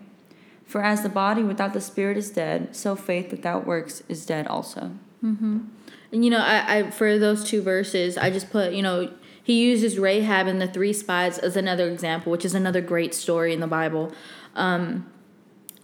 For 0.66 0.84
as 0.84 1.02
the 1.02 1.10
body 1.10 1.44
without 1.44 1.74
the 1.74 1.80
spirit 1.80 2.18
is 2.18 2.30
dead, 2.30 2.76
so 2.76 2.98
faith 2.98 3.32
without 3.32 3.66
works 3.66 4.04
is 4.10 4.26
dead 4.26 4.48
also. 4.48 4.92
Mm-hmm. 5.24 5.60
And 6.12 6.26
you 6.26 6.32
know, 6.32 6.40
I, 6.40 6.78
I 6.78 6.92
for 6.92 7.18
those 7.18 7.46
two 7.46 7.62
verses, 7.62 8.18
I 8.18 8.32
just 8.32 8.50
put 8.50 8.74
you 8.74 8.82
know 8.82 9.10
he 9.42 9.64
uses 9.64 9.98
Rahab 9.98 10.48
and 10.48 10.62
the 10.62 10.68
three 10.68 10.92
spies 10.92 11.38
as 11.38 11.56
another 11.56 11.90
example, 11.90 12.34
which 12.34 12.44
is 12.44 12.54
another 12.54 12.82
great 12.82 13.14
story 13.14 13.54
in 13.54 13.62
the 13.62 13.68
Bible. 13.68 14.12
Um, 14.56 15.10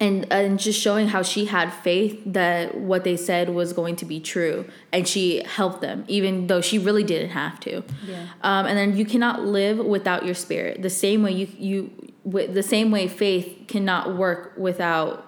and 0.04 0.32
and 0.32 0.60
just 0.60 0.80
showing 0.82 1.08
how 1.08 1.22
she 1.22 1.46
had 1.46 1.72
faith 1.72 2.22
that 2.26 2.76
what 2.76 3.06
they 3.06 3.16
said 3.16 3.50
was 3.50 3.72
going 3.72 3.96
to 3.96 4.06
be 4.06 4.20
true. 4.20 4.66
And 4.92 5.08
she 5.08 5.44
helped 5.44 5.82
them 5.82 6.04
even 6.08 6.48
though 6.48 6.62
she 6.62 6.78
really 6.78 7.04
didn't 7.04 7.30
have 7.30 7.60
to. 7.62 7.84
Yeah. 8.06 8.28
um, 8.42 8.66
and 8.66 8.78
then 8.78 8.98
you 8.98 9.06
cannot 9.06 9.44
live 9.46 9.78
without 9.78 10.26
your 10.26 10.36
spirit. 10.36 10.82
The 10.82 10.90
same 10.90 11.24
way 11.24 11.32
you 11.32 11.48
you 11.58 12.12
with 12.26 12.54
the 12.54 12.64
same 12.64 12.92
way 12.92 13.08
faith 13.08 13.66
cannot 13.68 14.18
work 14.18 14.54
without 14.58 15.26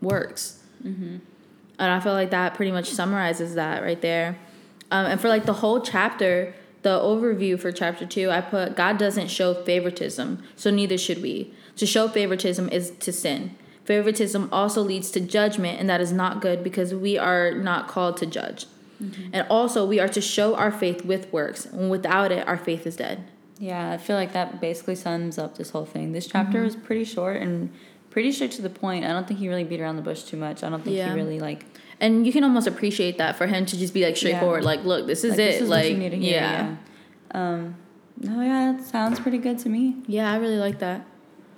works. 0.00 0.58
Mm-hmm. 0.82 1.18
and 1.78 1.92
i 1.92 2.00
feel 2.00 2.12
like 2.12 2.30
that 2.30 2.54
pretty 2.54 2.72
much 2.72 2.88
summarizes 2.90 3.54
that 3.54 3.84
right 3.84 4.00
there. 4.00 4.36
Um, 4.90 5.06
and 5.06 5.20
for 5.20 5.28
like 5.28 5.44
the 5.44 5.58
whole 5.62 5.80
chapter 5.80 6.54
the 6.82 6.98
overview 6.98 7.56
for 7.60 7.70
chapter 7.70 8.04
two 8.04 8.28
i 8.28 8.40
put 8.40 8.74
god 8.74 8.98
doesn't 8.98 9.28
show 9.28 9.54
favoritism 9.54 10.42
so 10.56 10.70
neither 10.70 10.98
should 10.98 11.20
we. 11.22 11.54
To 11.76 11.86
show 11.86 12.08
favoritism 12.08 12.68
is 12.70 12.90
to 12.90 13.12
sin 13.12 13.54
Favoritism 13.84 14.48
also 14.52 14.82
leads 14.82 15.10
to 15.10 15.20
judgment, 15.20 15.80
and 15.80 15.90
that 15.90 16.00
is 16.00 16.12
not 16.12 16.40
good 16.40 16.62
because 16.62 16.94
we 16.94 17.18
are 17.18 17.52
not 17.52 17.88
called 17.88 18.16
to 18.18 18.26
judge. 18.26 18.66
Mm-hmm. 19.02 19.30
And 19.32 19.46
also, 19.50 19.84
we 19.84 19.98
are 19.98 20.08
to 20.08 20.20
show 20.20 20.54
our 20.54 20.70
faith 20.70 21.04
with 21.04 21.32
works, 21.32 21.66
and 21.66 21.90
without 21.90 22.30
it, 22.30 22.46
our 22.46 22.56
faith 22.56 22.86
is 22.86 22.96
dead. 22.96 23.24
Yeah, 23.58 23.90
I 23.92 23.98
feel 23.98 24.16
like 24.16 24.32
that 24.32 24.60
basically 24.60 24.94
sums 24.94 25.38
up 25.38 25.58
this 25.58 25.70
whole 25.70 25.84
thing. 25.84 26.12
This 26.12 26.26
chapter 26.26 26.58
mm-hmm. 26.58 26.66
is 26.66 26.76
pretty 26.76 27.04
short 27.04 27.42
and 27.42 27.72
pretty 28.10 28.30
straight 28.32 28.52
to 28.52 28.62
the 28.62 28.70
point. 28.70 29.04
I 29.04 29.08
don't 29.08 29.26
think 29.26 29.40
he 29.40 29.48
really 29.48 29.64
beat 29.64 29.80
around 29.80 29.96
the 29.96 30.02
bush 30.02 30.22
too 30.22 30.36
much. 30.36 30.62
I 30.62 30.70
don't 30.70 30.82
think 30.82 30.96
yeah. 30.96 31.08
he 31.08 31.14
really 31.14 31.40
like. 31.40 31.64
And 32.00 32.26
you 32.26 32.32
can 32.32 32.44
almost 32.44 32.66
appreciate 32.66 33.18
that 33.18 33.36
for 33.36 33.46
him 33.46 33.64
to 33.66 33.78
just 33.78 33.94
be 33.94 34.04
like 34.04 34.16
straightforward, 34.16 34.62
yeah. 34.62 34.68
like, 34.68 34.84
look, 34.84 35.06
this 35.06 35.22
is 35.22 35.32
like, 35.32 35.40
it. 35.40 35.52
This 35.52 35.62
is 35.62 35.68
like, 35.68 35.96
yeah. 35.96 36.10
yeah. 36.20 36.76
Um, 37.32 37.76
no, 38.18 38.40
yeah, 38.40 38.76
it 38.76 38.84
sounds 38.84 39.20
pretty 39.20 39.38
good 39.38 39.58
to 39.60 39.68
me. 39.68 39.96
Yeah, 40.06 40.32
I 40.32 40.36
really 40.36 40.58
like 40.58 40.80
that. 40.80 41.06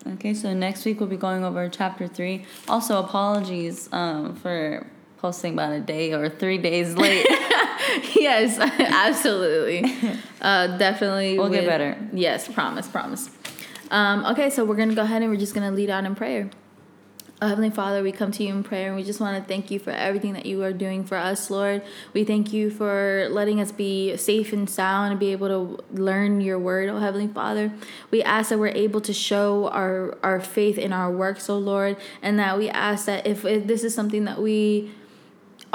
Okay, 0.06 0.34
so 0.34 0.52
next 0.52 0.84
week 0.84 1.00
we'll 1.00 1.08
be 1.08 1.16
going 1.16 1.44
over 1.44 1.68
chapter 1.68 2.06
three. 2.06 2.44
Also, 2.68 2.98
apologies 2.98 3.88
um, 3.92 4.36
for 4.36 4.86
posting 5.18 5.54
about 5.54 5.72
a 5.72 5.80
day 5.80 6.12
or 6.12 6.28
three 6.28 6.58
days 6.58 6.94
late. 6.96 7.26
yes, 8.14 8.58
absolutely. 8.78 9.84
Uh, 10.40 10.76
definitely. 10.76 11.38
We'll 11.38 11.48
with, 11.48 11.60
get 11.60 11.66
better. 11.66 11.96
Yes, 12.12 12.48
promise, 12.48 12.88
promise. 12.88 13.30
Um, 13.90 14.26
okay, 14.26 14.50
so 14.50 14.64
we're 14.64 14.76
going 14.76 14.90
to 14.90 14.94
go 14.94 15.02
ahead 15.02 15.22
and 15.22 15.30
we're 15.30 15.38
just 15.38 15.54
going 15.54 15.68
to 15.68 15.74
lead 15.74 15.90
out 15.90 16.04
in 16.04 16.14
prayer. 16.14 16.50
Oh, 17.44 17.46
Heavenly 17.46 17.68
Father, 17.68 18.02
we 18.02 18.10
come 18.10 18.32
to 18.32 18.42
you 18.42 18.54
in 18.54 18.64
prayer 18.64 18.86
and 18.86 18.96
we 18.96 19.02
just 19.02 19.20
want 19.20 19.36
to 19.36 19.46
thank 19.46 19.70
you 19.70 19.78
for 19.78 19.90
everything 19.90 20.32
that 20.32 20.46
you 20.46 20.62
are 20.62 20.72
doing 20.72 21.04
for 21.04 21.18
us, 21.18 21.50
Lord. 21.50 21.82
We 22.14 22.24
thank 22.24 22.54
you 22.54 22.70
for 22.70 23.28
letting 23.30 23.60
us 23.60 23.70
be 23.70 24.16
safe 24.16 24.54
and 24.54 24.70
sound 24.70 25.10
and 25.10 25.20
be 25.20 25.30
able 25.32 25.48
to 25.48 25.84
learn 25.92 26.40
your 26.40 26.58
word, 26.58 26.88
oh 26.88 27.00
Heavenly 27.00 27.28
Father. 27.28 27.70
We 28.10 28.22
ask 28.22 28.48
that 28.48 28.58
we're 28.58 28.68
able 28.68 29.02
to 29.02 29.12
show 29.12 29.68
our, 29.68 30.16
our 30.22 30.40
faith 30.40 30.78
in 30.78 30.94
our 30.94 31.10
works, 31.12 31.50
oh 31.50 31.58
Lord, 31.58 31.98
and 32.22 32.38
that 32.38 32.56
we 32.56 32.70
ask 32.70 33.04
that 33.04 33.26
if, 33.26 33.44
if 33.44 33.66
this 33.66 33.84
is 33.84 33.94
something 33.94 34.24
that 34.24 34.40
we 34.40 34.94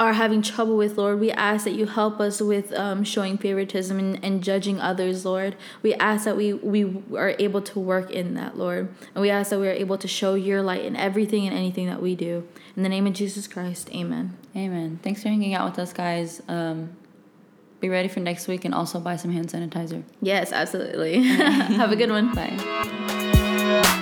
are 0.00 0.14
having 0.14 0.40
trouble 0.40 0.78
with, 0.78 0.96
Lord, 0.96 1.20
we 1.20 1.30
ask 1.30 1.64
that 1.64 1.72
you 1.72 1.84
help 1.84 2.20
us 2.20 2.40
with 2.40 2.72
um, 2.72 3.04
showing 3.04 3.36
favoritism 3.36 3.98
and, 3.98 4.24
and 4.24 4.42
judging 4.42 4.80
others, 4.80 5.26
Lord. 5.26 5.56
We 5.82 5.92
ask 5.94 6.24
that 6.24 6.38
we, 6.38 6.54
we 6.54 7.02
are 7.14 7.36
able 7.38 7.60
to 7.60 7.78
work 7.78 8.10
in 8.10 8.32
that, 8.32 8.56
Lord. 8.56 8.88
And 9.14 9.20
we 9.20 9.28
ask 9.28 9.50
that 9.50 9.60
we 9.60 9.68
are 9.68 9.72
able 9.72 9.98
to 9.98 10.08
show 10.08 10.32
your 10.32 10.62
light 10.62 10.86
in 10.86 10.96
everything 10.96 11.46
and 11.46 11.54
anything 11.54 11.86
that 11.88 12.00
we 12.00 12.16
do. 12.16 12.48
In 12.76 12.82
the 12.82 12.88
name 12.88 13.06
of 13.06 13.12
Jesus 13.12 13.46
Christ, 13.46 13.90
amen. 13.90 14.38
Amen. 14.56 14.98
Thanks 15.02 15.22
for 15.22 15.28
hanging 15.28 15.52
out 15.52 15.70
with 15.70 15.78
us, 15.78 15.92
guys. 15.92 16.40
Um, 16.48 16.96
be 17.80 17.90
ready 17.90 18.08
for 18.08 18.20
next 18.20 18.48
week 18.48 18.64
and 18.64 18.74
also 18.74 19.00
buy 19.00 19.16
some 19.16 19.30
hand 19.30 19.48
sanitizer. 19.48 20.02
Yes, 20.22 20.50
absolutely. 20.50 21.22
Have 21.24 21.92
a 21.92 21.96
good 21.96 22.10
one. 22.10 22.34
Bye. 22.34 23.96